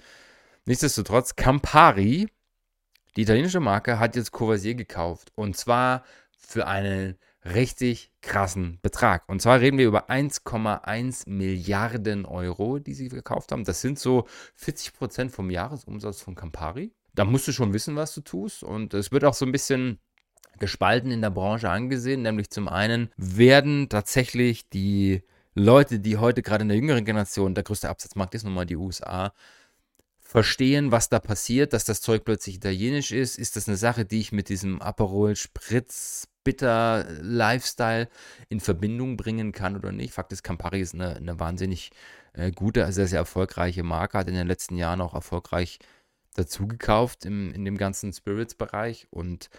[0.66, 2.28] Nichtsdestotrotz, Campari,
[3.16, 5.32] die italienische Marke, hat jetzt Courvoisier gekauft.
[5.36, 6.04] Und zwar
[6.38, 7.16] für einen
[7.46, 9.28] richtig krassen Betrag.
[9.30, 13.64] Und zwar reden wir über 1,1 Milliarden Euro, die sie gekauft haben.
[13.64, 16.92] Das sind so 40 Prozent vom Jahresumsatz von Campari.
[17.16, 18.62] Da musst du schon wissen, was du tust.
[18.62, 20.00] Und es wird auch so ein bisschen
[20.60, 22.24] gespalten in der Branche angesehen.
[22.24, 25.24] Nämlich zum einen werden tatsächlich die
[25.56, 28.76] Leute, die heute gerade in der jüngeren Generation, der größte Absatzmarkt ist nun mal die
[28.76, 29.34] USA,
[30.20, 33.38] verstehen, was da passiert, dass das Zeug plötzlich italienisch ist.
[33.38, 38.10] Ist das eine Sache, die ich mit diesem Aperol Spritz bitter Lifestyle
[38.50, 40.14] in Verbindung bringen kann oder nicht?
[40.14, 41.92] Fakt ist, Campari ist eine, eine wahnsinnig
[42.34, 45.78] äh, gute, sehr, sehr erfolgreiche Marke, hat in den letzten Jahren auch erfolgreich
[46.34, 49.52] dazugekauft in dem ganzen Spirits-Bereich und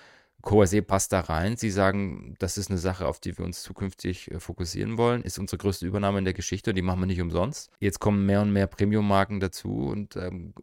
[0.45, 1.57] Coasé passt da rein.
[1.57, 5.23] Sie sagen, das ist eine Sache, auf die wir uns zukünftig äh, fokussieren wollen.
[5.23, 7.71] Ist unsere größte Übernahme in der Geschichte und die machen wir nicht umsonst.
[7.81, 10.55] Jetzt kommen mehr und mehr Premium-Marken dazu und ähm,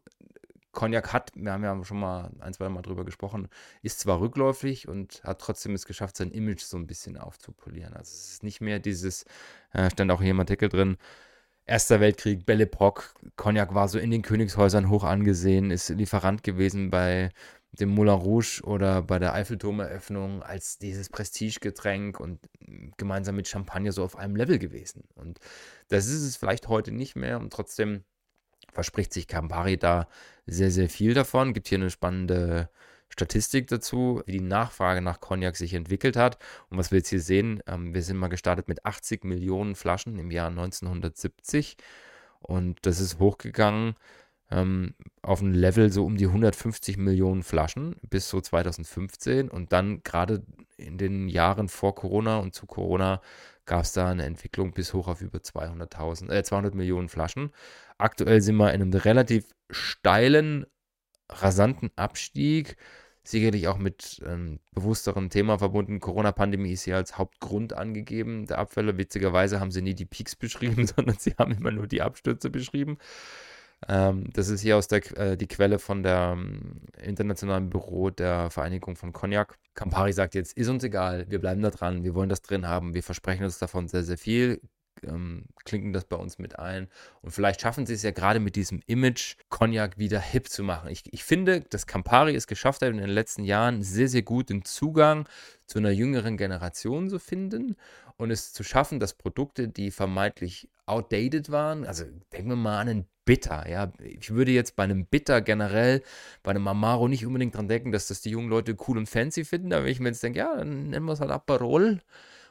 [0.72, 3.50] Cognac hat, wir haben ja schon mal ein, zwei Mal drüber gesprochen,
[3.82, 7.94] ist zwar rückläufig und hat trotzdem es geschafft, sein Image so ein bisschen aufzupolieren.
[7.94, 9.26] Also es ist nicht mehr dieses,
[9.74, 10.98] äh, stand auch hier im Artikel drin,
[11.66, 16.90] Erster Weltkrieg, Belle Epoque, Cognac war so in den Königshäusern hoch angesehen, ist Lieferant gewesen
[16.90, 17.30] bei
[17.74, 22.40] dem Moulin Rouge oder bei der Eiffelturmeröffnung als dieses Prestigegetränk und
[22.98, 25.06] gemeinsam mit Champagner so auf einem Level gewesen.
[25.16, 25.40] Und
[25.88, 28.04] das ist es vielleicht heute nicht mehr und trotzdem
[28.74, 30.08] verspricht sich Campari da
[30.46, 31.54] sehr, sehr viel davon.
[31.54, 32.70] Gibt hier eine spannende
[33.10, 36.38] Statistik dazu, wie die Nachfrage nach Cognac sich entwickelt hat.
[36.70, 40.18] Und was wir jetzt hier sehen, ähm, wir sind mal gestartet mit 80 Millionen Flaschen
[40.18, 41.78] im Jahr 1970
[42.42, 43.96] und das ist hochgegangen
[44.52, 50.04] ähm, auf ein Level so um die 150 Millionen Flaschen bis so 2015 und dann
[50.04, 50.44] gerade
[50.78, 53.22] in den Jahren vor Corona und zu Corona
[53.66, 57.52] gab es da eine Entwicklung bis hoch auf über 200.000, äh, 200 Millionen Flaschen.
[57.98, 60.66] Aktuell sind wir in einem relativ steilen,
[61.30, 62.78] rasanten Abstieg.
[63.24, 66.00] Sicherlich auch mit ähm, bewussterem Thema verbunden.
[66.00, 68.98] Corona-Pandemie ist hier als Hauptgrund angegeben der Abfälle.
[68.98, 72.98] Witzigerweise haben sie nie die Peaks beschrieben, sondern sie haben immer nur die Abstürze beschrieben.
[73.88, 78.50] Ähm, das ist hier aus der äh, die Quelle von der ähm, internationalen Büro der
[78.52, 79.58] Vereinigung von Cognac.
[79.74, 82.94] Campari sagt jetzt, ist uns egal, wir bleiben da dran, wir wollen das drin haben,
[82.94, 84.62] wir versprechen uns davon sehr, sehr viel,
[85.04, 86.90] ähm, klinken das bei uns mit ein.
[87.22, 90.90] Und vielleicht schaffen sie es ja gerade mit diesem Image, Cognac wieder hip zu machen.
[90.90, 94.50] Ich, ich finde, dass Campari es geschafft hat, in den letzten Jahren sehr, sehr gut
[94.50, 95.28] den Zugang
[95.66, 97.76] zu einer jüngeren Generation zu finden
[98.18, 102.90] und es zu schaffen, dass Produkte, die vermeintlich outdated waren, also denken wir mal an
[102.90, 103.92] einen Bitter, ja.
[104.00, 106.02] Ich würde jetzt bei einem Bitter generell,
[106.44, 109.46] bei einem Amaro nicht unbedingt dran denken, dass das die jungen Leute cool und fancy
[109.46, 112.02] finden, aber wenn ich mir jetzt denke, ja, dann nennen wir es halt Aperol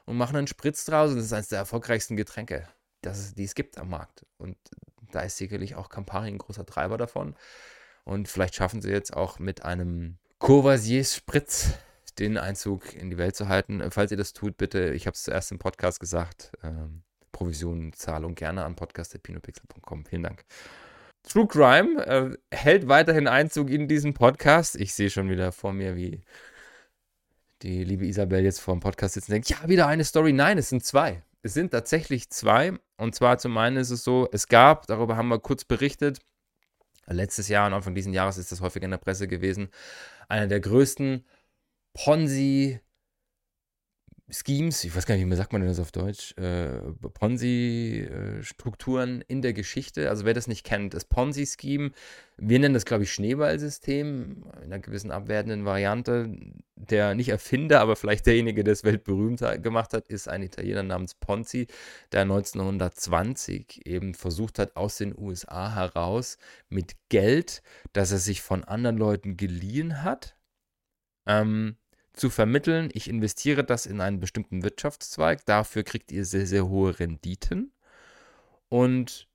[0.07, 2.69] und machen einen Spritz draus und das ist eines der erfolgreichsten Getränke,
[3.03, 4.25] das, die es gibt am Markt.
[4.39, 4.57] Und
[5.13, 7.35] da ist sicherlich auch Campari ein großer Treiber davon.
[8.05, 11.75] Und vielleicht schaffen sie jetzt auch mit einem Courvoisier Spritz
[12.19, 13.83] den Einzug in die Welt zu halten.
[13.91, 17.03] Falls ihr das tut, bitte, ich habe es zuerst im Podcast gesagt, ähm,
[17.41, 20.05] Provisionenzahlung gerne an podcast.pinopixel.com.
[20.05, 20.45] Vielen Dank.
[21.23, 24.77] True Crime äh, hält weiterhin Einzug in diesen Podcast.
[24.77, 26.21] Ich sehe schon wieder vor mir, wie
[27.63, 30.35] die liebe Isabel jetzt vor dem Podcast sitzt und denkt, ja, wieder eine Story.
[30.35, 31.23] Nein, es sind zwei.
[31.43, 32.75] Es sind tatsächlich zwei.
[32.99, 36.21] Und zwar zum einen ist es so, es gab, darüber haben wir kurz berichtet,
[37.07, 39.71] letztes Jahr und Anfang dieses Jahres ist das häufig in der Presse gewesen,
[40.29, 41.25] einer der größten
[41.95, 42.81] Ponzi
[44.33, 46.79] Schemes, ich weiß gar nicht, wie sagt man das auf Deutsch, äh,
[47.15, 50.09] Ponzi-Strukturen in der Geschichte.
[50.09, 51.91] Also wer das nicht kennt, das Ponzi-Scheme,
[52.37, 56.37] wir nennen das, glaube ich, Schneeballsystem, in einer gewissen abwertenden Variante.
[56.75, 61.15] Der nicht Erfinder, aber vielleicht derjenige, der es weltberühmt gemacht hat, ist ein Italiener namens
[61.15, 61.67] Ponzi,
[62.13, 66.39] der 1920 eben versucht hat, aus den USA heraus
[66.71, 67.63] mit Geld,
[67.93, 70.37] das er sich von anderen Leuten geliehen hat,
[71.27, 71.77] ähm,
[72.21, 77.01] zu vermitteln, ich investiere das in einen bestimmten Wirtschaftszweig, dafür kriegt ihr sehr, sehr hohe
[77.01, 77.73] Renditen.
[78.69, 79.27] Und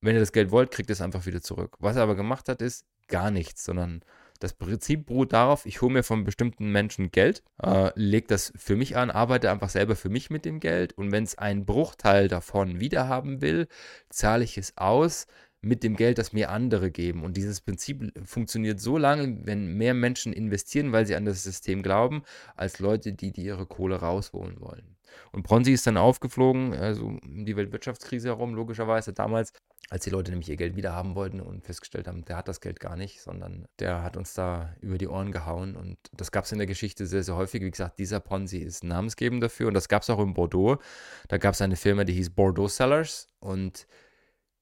[0.00, 1.76] wenn ihr das Geld wollt, kriegt ihr es einfach wieder zurück.
[1.78, 4.02] Was er aber gemacht hat, ist gar nichts, sondern
[4.38, 8.76] das Prinzip beruht darauf, ich hole mir von bestimmten Menschen Geld, äh, lege das für
[8.76, 10.94] mich an, arbeite einfach selber für mich mit dem Geld.
[10.94, 13.68] Und wenn es einen Bruchteil davon wiederhaben will,
[14.08, 15.26] zahle ich es aus,
[15.62, 17.22] mit dem Geld, das mir andere geben.
[17.22, 21.82] Und dieses Prinzip funktioniert so lange, wenn mehr Menschen investieren, weil sie an das System
[21.82, 22.22] glauben,
[22.56, 24.96] als Leute, die, die ihre Kohle rausholen wollen.
[25.32, 29.52] Und Ponzi ist dann aufgeflogen, also um die Weltwirtschaftskrise herum, logischerweise damals,
[29.88, 32.60] als die Leute nämlich ihr Geld wieder haben wollten und festgestellt haben, der hat das
[32.60, 35.74] Geld gar nicht, sondern der hat uns da über die Ohren gehauen.
[35.74, 37.60] Und das gab es in der Geschichte sehr, sehr häufig.
[37.62, 39.66] Wie gesagt, dieser Ponzi ist namensgebend dafür.
[39.66, 40.78] Und das gab es auch in Bordeaux.
[41.26, 43.28] Da gab es eine Firma, die hieß Bordeaux Sellers.
[43.40, 43.88] Und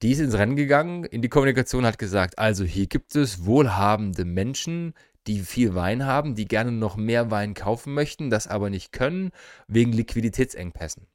[0.03, 4.25] die ist ins Rennen gegangen, in die Kommunikation hat gesagt, also hier gibt es wohlhabende
[4.25, 4.95] Menschen,
[5.27, 9.31] die viel Wein haben, die gerne noch mehr Wein kaufen möchten, das aber nicht können,
[9.67, 11.07] wegen Liquiditätsengpässen.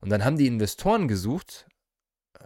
[0.00, 1.66] Und dann haben die Investoren gesucht,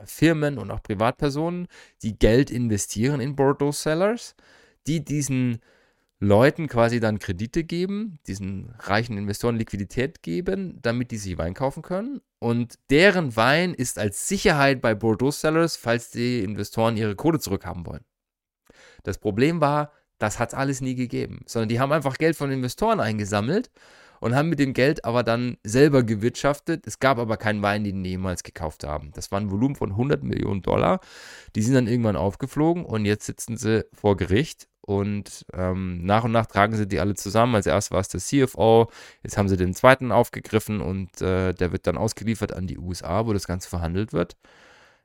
[0.05, 1.69] Firmen und auch Privatpersonen,
[2.03, 4.35] die Geld investieren in Bordeaux Sellers,
[4.87, 5.61] die diesen
[6.19, 11.83] Leuten quasi dann Kredite geben, diesen reichen Investoren Liquidität geben, damit die sich Wein kaufen
[11.83, 12.21] können.
[12.39, 17.85] Und deren Wein ist als Sicherheit bei Bordeaux Sellers, falls die Investoren ihre Kohle zurückhaben
[17.85, 18.05] wollen.
[19.03, 22.51] Das Problem war, das hat es alles nie gegeben, sondern die haben einfach Geld von
[22.51, 23.71] Investoren eingesammelt
[24.27, 26.85] und haben mit dem Geld aber dann selber gewirtschaftet.
[26.85, 29.13] Es gab aber keinen Wein, den die jemals gekauft haben.
[29.15, 30.99] Das war ein Volumen von 100 Millionen Dollar.
[31.55, 36.33] Die sind dann irgendwann aufgeflogen und jetzt sitzen sie vor Gericht und ähm, nach und
[36.33, 37.55] nach tragen sie die alle zusammen.
[37.55, 38.91] Als erstes war es der CFO,
[39.23, 43.27] jetzt haben sie den zweiten aufgegriffen und äh, der wird dann ausgeliefert an die USA,
[43.27, 44.37] wo das Ganze verhandelt wird,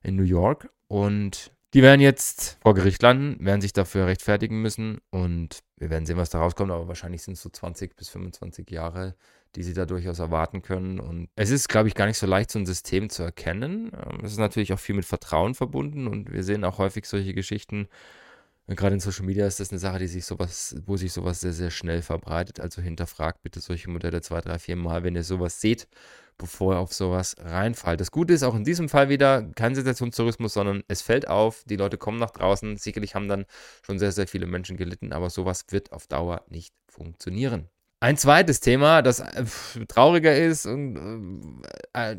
[0.01, 0.67] in New York.
[0.87, 6.05] Und die werden jetzt vor Gericht landen, werden sich dafür rechtfertigen müssen und wir werden
[6.05, 9.15] sehen, was da rauskommt, aber wahrscheinlich sind es so 20 bis 25 Jahre,
[9.55, 10.99] die sie da durchaus erwarten können.
[10.99, 13.91] Und es ist, glaube ich, gar nicht so leicht, so ein System zu erkennen.
[13.93, 17.33] Ähm, es ist natürlich auch viel mit Vertrauen verbunden und wir sehen auch häufig solche
[17.33, 17.87] Geschichten,
[18.67, 21.51] Gerade in Social Media ist das eine Sache, die sich sowas, wo sich sowas sehr,
[21.51, 22.59] sehr schnell verbreitet.
[22.59, 25.87] Also hinterfragt bitte solche Modelle zwei, drei, vier Mal, wenn ihr sowas seht,
[26.41, 28.01] bevor ihr auf sowas reinfallt.
[28.01, 31.75] Das Gute ist auch in diesem Fall wieder kein Sensationstourismus, sondern es fällt auf, die
[31.77, 32.77] Leute kommen nach draußen.
[32.77, 33.45] Sicherlich haben dann
[33.85, 37.69] schon sehr, sehr viele Menschen gelitten, aber sowas wird auf Dauer nicht funktionieren.
[37.99, 39.45] Ein zweites Thema, das äh,
[39.87, 41.61] trauriger ist und
[41.93, 42.17] äh, äh,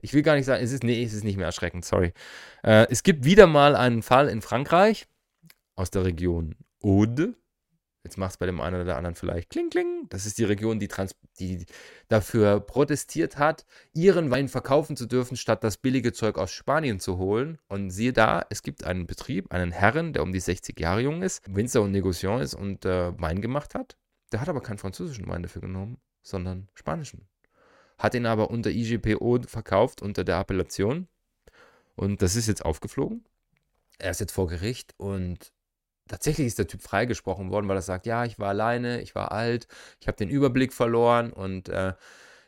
[0.00, 2.14] ich will gar nicht sagen, es ist, nee, es ist nicht mehr erschreckend, sorry.
[2.62, 5.06] Äh, es gibt wieder mal einen Fall in Frankreich,
[5.76, 7.34] aus der Region Aude.
[8.02, 10.06] Jetzt macht es bei dem einen oder anderen vielleicht kling, kling.
[10.08, 11.66] Das ist die Region, die, trans die
[12.08, 17.18] dafür protestiert hat, ihren Wein verkaufen zu dürfen, statt das billige Zeug aus Spanien zu
[17.18, 17.58] holen.
[17.68, 21.22] Und siehe da, es gibt einen Betrieb, einen Herren, der um die 60 Jahre jung
[21.22, 23.96] ist, Winzer und Negociant ist und äh, Wein gemacht hat.
[24.32, 27.28] Der hat aber keinen französischen Wein dafür genommen, sondern spanischen.
[27.98, 31.06] Hat ihn aber unter IGPO verkauft, unter der Appellation.
[31.96, 33.26] Und das ist jetzt aufgeflogen.
[33.98, 35.52] Er ist jetzt vor Gericht und
[36.10, 39.32] tatsächlich ist der Typ freigesprochen worden, weil er sagt, ja, ich war alleine, ich war
[39.32, 39.66] alt,
[40.00, 41.94] ich habe den Überblick verloren und äh,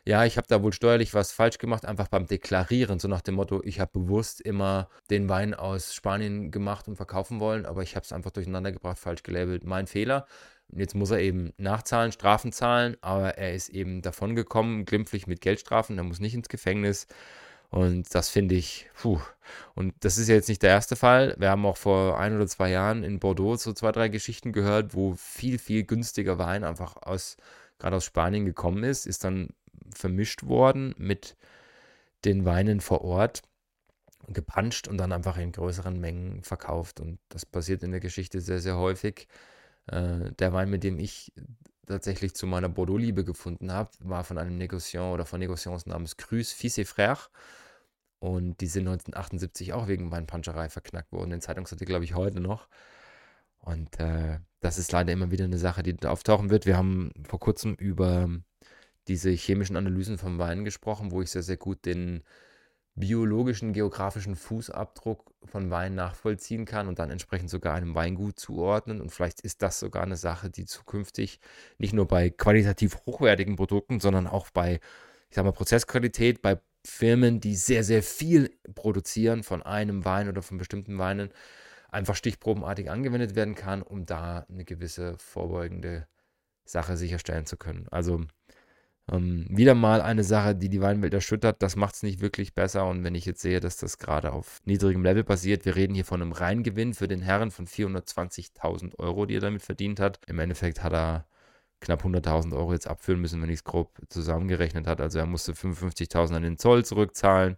[0.05, 3.35] ja, ich habe da wohl steuerlich was falsch gemacht, einfach beim Deklarieren, so nach dem
[3.35, 7.95] Motto, ich habe bewusst immer den Wein aus Spanien gemacht und verkaufen wollen, aber ich
[7.95, 10.27] habe es einfach durcheinander gebracht, falsch gelabelt, mein Fehler.
[10.69, 15.25] Und jetzt muss er eben nachzahlen, Strafen zahlen, aber er ist eben davon gekommen, glimpflich
[15.27, 17.07] mit Geldstrafen, er muss nicht ins Gefängnis.
[17.73, 19.19] Und das finde ich, puh.
[19.73, 21.35] Und das ist ja jetzt nicht der erste Fall.
[21.39, 24.93] Wir haben auch vor ein oder zwei Jahren in Bordeaux so zwei, drei Geschichten gehört,
[24.93, 27.35] wo viel, viel günstiger Wein einfach aus,
[27.79, 29.49] gerade aus Spanien gekommen ist, ist dann
[29.91, 31.35] vermischt worden mit
[32.25, 33.41] den Weinen vor Ort,
[34.27, 36.99] gepanscht und dann einfach in größeren Mengen verkauft.
[36.99, 39.27] Und das passiert in der Geschichte sehr, sehr häufig.
[39.87, 41.33] Äh, der Wein, mit dem ich
[41.87, 46.51] tatsächlich zu meiner Bordeaux-Liebe gefunden habe, war von einem Negociant oder von Negociants namens Cruz
[46.51, 47.29] Fils et Frères.
[48.23, 51.31] Und die sind 1978 auch wegen Weinpanscherei verknackt worden.
[51.31, 52.69] Den Zeitungsartikel glaube ich heute noch.
[53.59, 56.65] Und äh, das ist leider immer wieder eine Sache, die auftauchen wird.
[56.65, 58.29] Wir haben vor kurzem über
[59.09, 62.23] diese chemischen Analysen vom Wein gesprochen, wo ich sehr, sehr gut den
[62.95, 69.01] biologischen, geografischen Fußabdruck von Wein nachvollziehen kann und dann entsprechend sogar einem Weingut zuordnen.
[69.01, 71.41] Und vielleicht ist das sogar eine Sache, die zukünftig
[71.77, 74.79] nicht nur bei qualitativ hochwertigen Produkten, sondern auch bei,
[75.29, 80.41] ich sag mal, Prozessqualität, bei Firmen, die sehr, sehr viel produzieren von einem Wein oder
[80.41, 81.29] von bestimmten Weinen,
[81.89, 86.07] einfach stichprobenartig angewendet werden kann, um da eine gewisse vorbeugende
[86.65, 87.87] Sache sicherstellen zu können.
[87.91, 88.25] Also
[89.11, 91.61] ähm, wieder mal eine Sache, die die Weinwelt erschüttert.
[91.61, 92.87] Das macht es nicht wirklich besser.
[92.87, 96.05] Und wenn ich jetzt sehe, dass das gerade auf niedrigem Level passiert, wir reden hier
[96.05, 100.19] von einem Reingewinn für den Herren von 420.000 Euro, die er damit verdient hat.
[100.27, 101.25] Im Endeffekt hat er
[101.83, 105.01] knapp 100.000 Euro jetzt abführen müssen, wenn ich es grob zusammengerechnet hat.
[105.01, 107.57] Also er musste 55.000 an den Zoll zurückzahlen.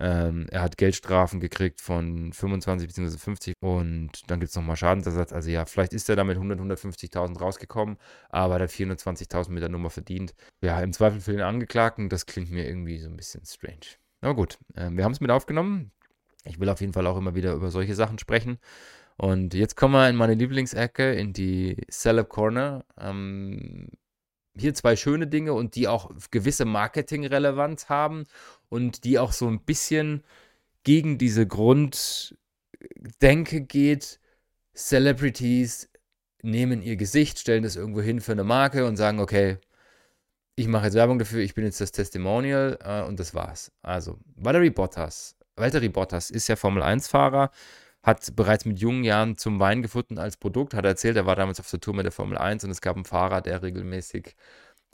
[0.00, 3.18] Ähm, er hat Geldstrafen gekriegt von 25 bzw.
[3.18, 5.32] 50 und dann gibt es nochmal Schadensersatz.
[5.32, 7.96] Also ja, vielleicht ist er damit 100, 150.000 rausgekommen,
[8.28, 10.34] aber er hat 420.000 mit der Nummer verdient.
[10.60, 13.98] Ja, im Zweifel für den Angeklagten, das klingt mir irgendwie so ein bisschen strange.
[14.20, 15.90] Aber gut, äh, wir haben es mit aufgenommen.
[16.44, 18.58] Ich will auf jeden Fall auch immer wieder über solche Sachen sprechen.
[19.18, 22.84] Und jetzt kommen wir in meine Lieblingsecke, in die Celeb Corner.
[22.96, 23.88] Ähm,
[24.56, 28.26] hier zwei schöne Dinge und die auch gewisse Marketingrelevanz haben
[28.68, 30.22] und die auch so ein bisschen
[30.84, 32.40] gegen diese Grunddenke
[33.60, 34.20] geht.
[34.74, 35.90] Celebrities
[36.42, 39.58] nehmen ihr Gesicht, stellen das irgendwo hin für eine Marke und sagen, okay,
[40.54, 43.72] ich mache jetzt Werbung dafür, ich bin jetzt das Testimonial äh, und das war's.
[43.82, 45.36] Also, Valerie Bottas.
[45.56, 47.50] Valtteri Bottas ist ja Formel 1-Fahrer,
[48.08, 51.60] hat bereits mit jungen Jahren zum Wein gefunden als Produkt, hat erzählt, er war damals
[51.60, 54.34] auf der Tour mit der Formel 1 und es gab einen Fahrer, der regelmäßig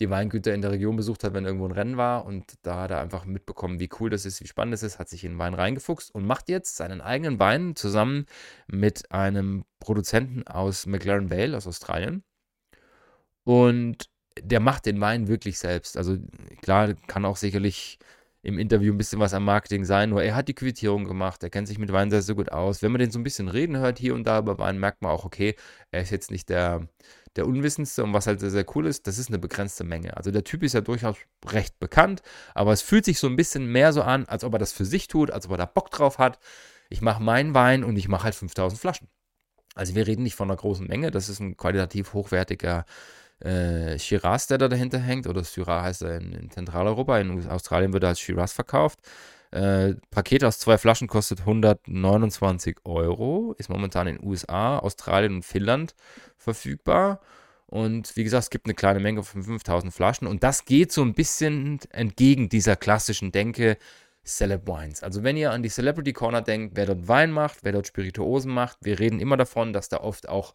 [0.01, 2.27] die Weingüter in der Region besucht hat, wenn irgendwo ein Rennen war.
[2.27, 5.09] Und da hat er einfach mitbekommen, wie cool das ist, wie spannend es ist, hat
[5.09, 8.27] sich in den Wein reingefuchst und macht jetzt seinen eigenen Wein zusammen
[8.67, 12.25] mit einem Produzenten aus McLaren Vale aus Australien.
[13.45, 14.11] Und
[14.41, 15.97] der macht den Wein wirklich selbst.
[15.97, 16.19] Also
[16.63, 17.99] klar, kann auch sicherlich
[18.45, 21.49] im Interview ein bisschen was am Marketing sein, nur er hat die Quittierung gemacht, er
[21.49, 22.83] kennt sich mit Wein sehr, sehr gut aus.
[22.83, 25.13] Wenn man den so ein bisschen reden hört hier und da über Wein, merkt man
[25.13, 25.57] auch, okay,
[25.91, 26.87] er ist jetzt nicht der,
[27.37, 30.15] der Unwissendste und was halt sehr, sehr cool ist, das ist eine begrenzte Menge.
[30.19, 31.17] Also der Typ ist ja durchaus
[31.47, 32.21] recht bekannt,
[32.55, 34.85] aber es fühlt sich so ein bisschen mehr so an, als ob er das für
[34.85, 36.39] sich tut, als ob er da Bock drauf hat.
[36.91, 39.09] Ich mache meinen Wein und ich mache halt 5000 Flaschen.
[39.75, 42.85] Also wir reden nicht von einer großen Menge, das ist ein qualitativ hochwertiger
[43.45, 47.93] äh, Shiraz, der da dahinter hängt, oder Syrah heißt er in, in, Zentraleuropa, in Australien
[47.93, 49.01] wird er als Shiraz verkauft.
[49.51, 55.95] Äh, Paket aus zwei Flaschen kostet 129 Euro, ist momentan in USA, Australien und Finnland
[56.37, 57.21] verfügbar.
[57.67, 60.27] Und wie gesagt, es gibt eine kleine Menge von 5000 Flaschen.
[60.27, 63.79] Und das geht so ein bisschen entgegen dieser klassischen Denke,
[64.25, 65.03] Celeb Wines.
[65.03, 68.53] Also wenn ihr an die Celebrity Corner denkt, wer dort Wein macht, wer dort Spirituosen
[68.53, 70.55] macht, wir reden immer davon, dass da oft auch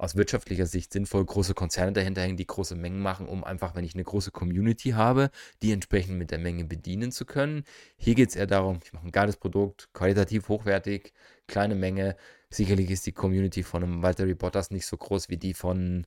[0.00, 3.84] aus wirtschaftlicher Sicht sinnvoll große Konzerne dahinter hängen, die große Mengen machen, um einfach, wenn
[3.84, 5.30] ich eine große Community habe,
[5.62, 7.64] die entsprechend mit der Menge bedienen zu können.
[7.98, 11.12] Hier geht es eher darum, ich mache ein geiles Produkt, qualitativ hochwertig,
[11.46, 12.16] kleine Menge.
[12.48, 16.06] Sicherlich ist die Community von einem Walter Bottas nicht so groß wie die von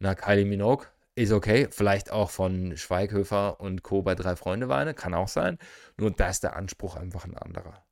[0.00, 1.68] einer Kylie Minogue, ist okay.
[1.70, 4.02] Vielleicht auch von Schweighöfer und Co.
[4.02, 5.58] bei Drei Freunde Weine, kann auch sein.
[5.96, 7.84] Nur da ist der Anspruch einfach ein anderer.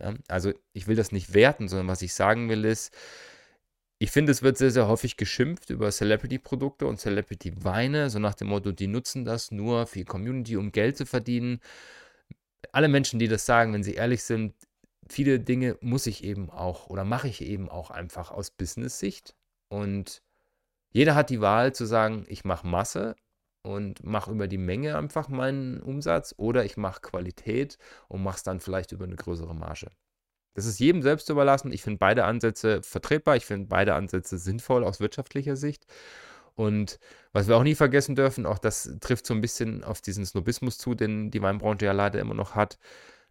[0.00, 0.14] Ja?
[0.28, 2.94] Also ich will das nicht werten, sondern was ich sagen will ist,
[3.98, 8.48] ich finde, es wird sehr, sehr häufig geschimpft über Celebrity-Produkte und Celebrity-Weine, so nach dem
[8.48, 11.60] Motto, die nutzen das nur für die Community, um Geld zu verdienen.
[12.72, 14.54] Alle Menschen, die das sagen, wenn sie ehrlich sind,
[15.08, 19.36] viele Dinge muss ich eben auch oder mache ich eben auch einfach aus Business-Sicht.
[19.68, 20.22] Und
[20.92, 23.16] jeder hat die Wahl zu sagen, ich mache Masse
[23.62, 27.78] und mache über die Menge einfach meinen Umsatz oder ich mache Qualität
[28.08, 29.90] und mache es dann vielleicht über eine größere Marge.
[30.54, 31.72] Das ist jedem selbst überlassen.
[31.72, 33.36] Ich finde beide Ansätze vertretbar.
[33.36, 35.84] Ich finde beide Ansätze sinnvoll aus wirtschaftlicher Sicht.
[36.54, 37.00] Und
[37.32, 40.78] was wir auch nie vergessen dürfen, auch das trifft so ein bisschen auf diesen Snobismus
[40.78, 42.78] zu, den die Weinbranche ja leider immer noch hat.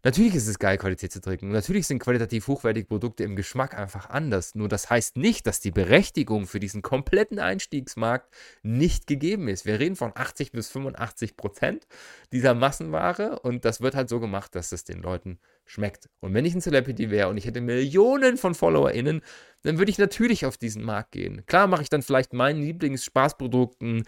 [0.06, 1.48] Natürlich ist es geil, Qualität zu trinken.
[1.50, 4.54] Natürlich sind qualitativ hochwertige Produkte im Geschmack einfach anders.
[4.54, 8.30] Nur das heißt nicht, dass die Berechtigung für diesen kompletten Einstiegsmarkt
[8.64, 9.66] nicht gegeben ist.
[9.66, 11.88] Wir reden von 80 bis 85 Prozent
[12.34, 16.10] dieser Massenware und das wird halt so gemacht, dass es den Leuten schmeckt.
[16.20, 19.22] Und wenn ich ein Celebrity wäre und ich hätte Millionen von FollowerInnen,
[19.62, 21.46] dann würde ich natürlich auf diesen Markt gehen.
[21.46, 24.04] Klar mache ich dann vielleicht meinen Lieblingsspaßprodukten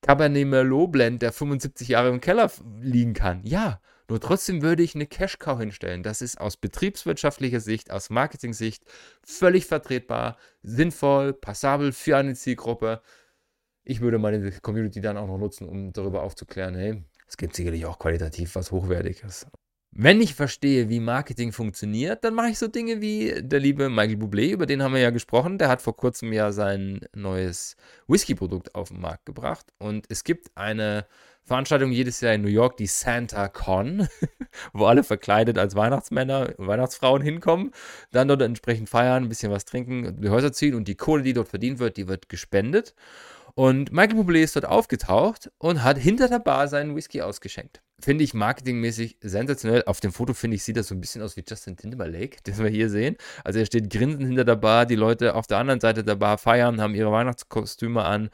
[0.00, 3.40] Cabernet Merlot Blend, der 75 Jahre im Keller liegen kann.
[3.42, 6.02] Ja, nur trotzdem würde ich eine Cash-Cow hinstellen.
[6.02, 8.84] Das ist aus betriebswirtschaftlicher Sicht, aus Marketing-Sicht
[9.22, 13.00] völlig vertretbar, sinnvoll, passabel für eine Zielgruppe.
[13.84, 17.86] Ich würde meine Community dann auch noch nutzen, um darüber aufzuklären, hey, es gibt sicherlich
[17.86, 19.46] auch qualitativ was Hochwertiges.
[19.96, 24.16] Wenn ich verstehe, wie Marketing funktioniert, dann mache ich so Dinge wie der liebe Michael
[24.16, 25.56] Bublé, über den haben wir ja gesprochen.
[25.56, 27.76] Der hat vor kurzem ja sein neues
[28.08, 29.72] Whisky-Produkt auf den Markt gebracht.
[29.78, 31.06] Und es gibt eine
[31.44, 34.08] Veranstaltung jedes Jahr in New York, die Santa Con,
[34.72, 37.72] wo alle verkleidet als Weihnachtsmänner, Weihnachtsfrauen hinkommen,
[38.12, 41.34] dann dort entsprechend feiern, ein bisschen was trinken, die Häuser ziehen und die Kohle, die
[41.34, 42.94] dort verdient wird, die wird gespendet.
[43.54, 47.82] Und Michael Bublé ist dort aufgetaucht und hat hinter der Bar seinen Whisky ausgeschenkt.
[48.00, 49.84] Finde ich marketingmäßig sensationell.
[49.84, 52.58] Auf dem Foto, finde ich, sieht das so ein bisschen aus wie Justin Timberlake, den
[52.58, 53.16] wir hier sehen.
[53.44, 56.38] Also er steht grinsend hinter der Bar, die Leute auf der anderen Seite der Bar
[56.38, 58.30] feiern, haben ihre Weihnachtskostüme an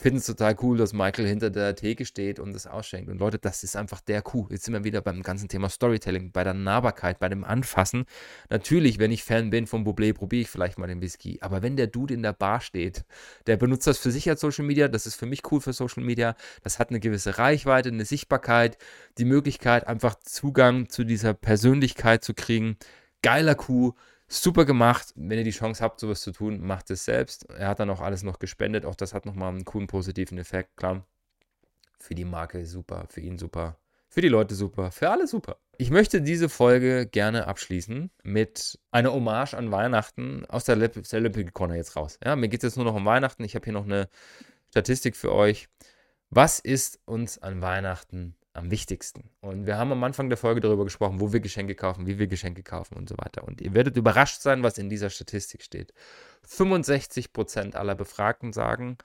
[0.00, 3.10] finden es total cool, dass Michael hinter der Theke steht und das ausschenkt.
[3.10, 4.48] Und Leute, das ist einfach der Coup.
[4.50, 8.04] Jetzt sind wir wieder beim ganzen Thema Storytelling, bei der Nahbarkeit, bei dem Anfassen.
[8.48, 11.38] Natürlich, wenn ich Fan bin von Bublé, probiere ich vielleicht mal den Whisky.
[11.40, 13.04] Aber wenn der Dude in der Bar steht,
[13.46, 16.04] der benutzt das für sich als Social Media, das ist für mich cool für Social
[16.04, 16.36] Media.
[16.62, 18.78] Das hat eine gewisse Reichweite, eine Sichtbarkeit,
[19.18, 22.76] die Möglichkeit, einfach Zugang zu dieser Persönlichkeit zu kriegen.
[23.22, 23.96] Geiler Coup
[24.28, 25.12] Super gemacht.
[25.16, 27.48] Wenn ihr die Chance habt, sowas zu tun, macht es selbst.
[27.50, 28.84] Er hat dann auch alles noch gespendet.
[28.84, 30.76] Auch das hat nochmal einen coolen positiven Effekt.
[30.76, 31.06] Klar.
[31.98, 33.76] Für die Marke super, für ihn super,
[34.08, 35.58] für die Leute super, für alle super.
[35.78, 41.74] Ich möchte diese Folge gerne abschließen mit einer Hommage an Weihnachten aus der Celebrity Corner
[41.74, 42.18] jetzt raus.
[42.24, 43.42] Ja, mir geht es jetzt nur noch um Weihnachten.
[43.42, 44.08] Ich habe hier noch eine
[44.70, 45.68] Statistik für euch.
[46.30, 49.30] Was ist uns an Weihnachten am wichtigsten.
[49.40, 52.26] Und wir haben am Anfang der Folge darüber gesprochen, wo wir Geschenke kaufen, wie wir
[52.26, 53.44] Geschenke kaufen und so weiter.
[53.44, 55.92] Und ihr werdet überrascht sein, was in dieser Statistik steht.
[56.46, 58.98] 65% aller Befragten sagen,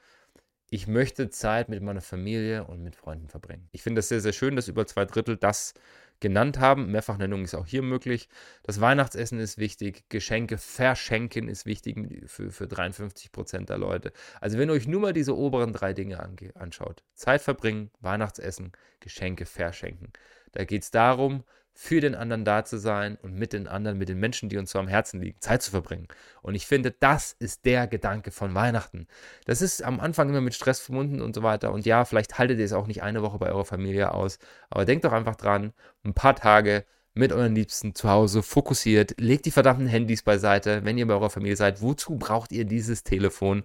[0.70, 3.70] ich möchte Zeit mit meiner Familie und mit Freunden verbringen.
[3.72, 5.76] Ich finde das sehr, sehr schön, dass über zwei Drittel das
[6.24, 6.90] genannt haben.
[6.90, 8.30] Mehrfachnennung ist auch hier möglich.
[8.64, 10.06] Das Weihnachtsessen ist wichtig.
[10.10, 14.14] Geschenke verschenken ist wichtig für, für 53 Prozent der Leute.
[14.42, 16.20] Also wenn ihr euch nur mal diese oberen drei Dinge
[16.56, 17.04] anschaut.
[17.14, 18.72] Zeit verbringen, Weihnachtsessen,
[19.02, 20.14] Geschenke verschenken.
[20.54, 21.44] Da geht es darum,
[21.74, 24.72] für den anderen da zu sein und mit den anderen, mit den Menschen, die uns
[24.72, 26.08] so am Herzen liegen, Zeit zu verbringen.
[26.44, 29.08] Und ich finde, das ist der Gedanke von Weihnachten.
[29.46, 31.72] Das ist am Anfang immer mit Stress verbunden und so weiter.
[31.72, 34.38] Und ja, vielleicht haltet ihr es auch nicht eine Woche bei eurer Familie aus,
[34.70, 39.46] aber denkt doch einfach dran, ein paar Tage mit euren Liebsten zu Hause fokussiert, legt
[39.46, 41.82] die verdammten Handys beiseite, wenn ihr bei eurer Familie seid.
[41.82, 43.64] Wozu braucht ihr dieses Telefon?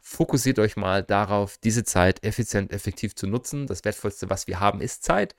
[0.00, 3.66] Fokussiert euch mal darauf, diese Zeit effizient, effektiv zu nutzen.
[3.66, 5.34] Das Wertvollste, was wir haben, ist Zeit.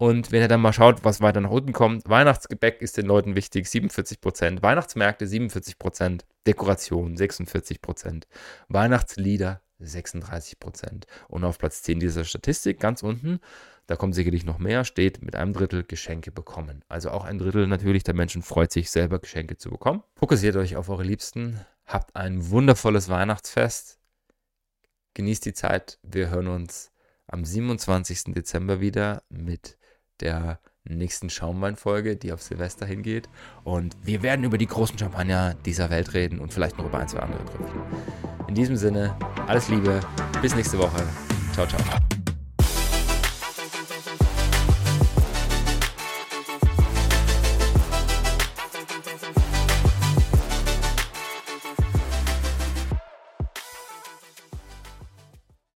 [0.00, 3.36] Und wenn ihr dann mal schaut, was weiter nach unten kommt, Weihnachtsgebäck ist den Leuten
[3.36, 8.22] wichtig, 47%, Weihnachtsmärkte 47%, Dekoration 46%,
[8.68, 11.04] Weihnachtslieder 36%.
[11.28, 13.40] Und auf Platz 10 dieser Statistik, ganz unten,
[13.88, 16.82] da kommt sicherlich noch mehr, steht mit einem Drittel Geschenke bekommen.
[16.88, 20.02] Also auch ein Drittel natürlich der Menschen freut sich, selber Geschenke zu bekommen.
[20.14, 23.98] Fokussiert euch auf eure Liebsten, habt ein wundervolles Weihnachtsfest,
[25.12, 26.90] genießt die Zeit, wir hören uns
[27.26, 28.32] am 27.
[28.32, 29.76] Dezember wieder mit
[30.20, 33.28] der nächsten Schaumweinfolge, die auf Silvester hingeht.
[33.64, 37.08] Und wir werden über die großen Champagner dieser Welt reden und vielleicht noch über ein,
[37.08, 37.80] zwei andere Tröpfchen.
[38.48, 39.16] In diesem Sinne,
[39.46, 40.00] alles Liebe,
[40.42, 41.06] bis nächste Woche.
[41.52, 41.80] Ciao, ciao.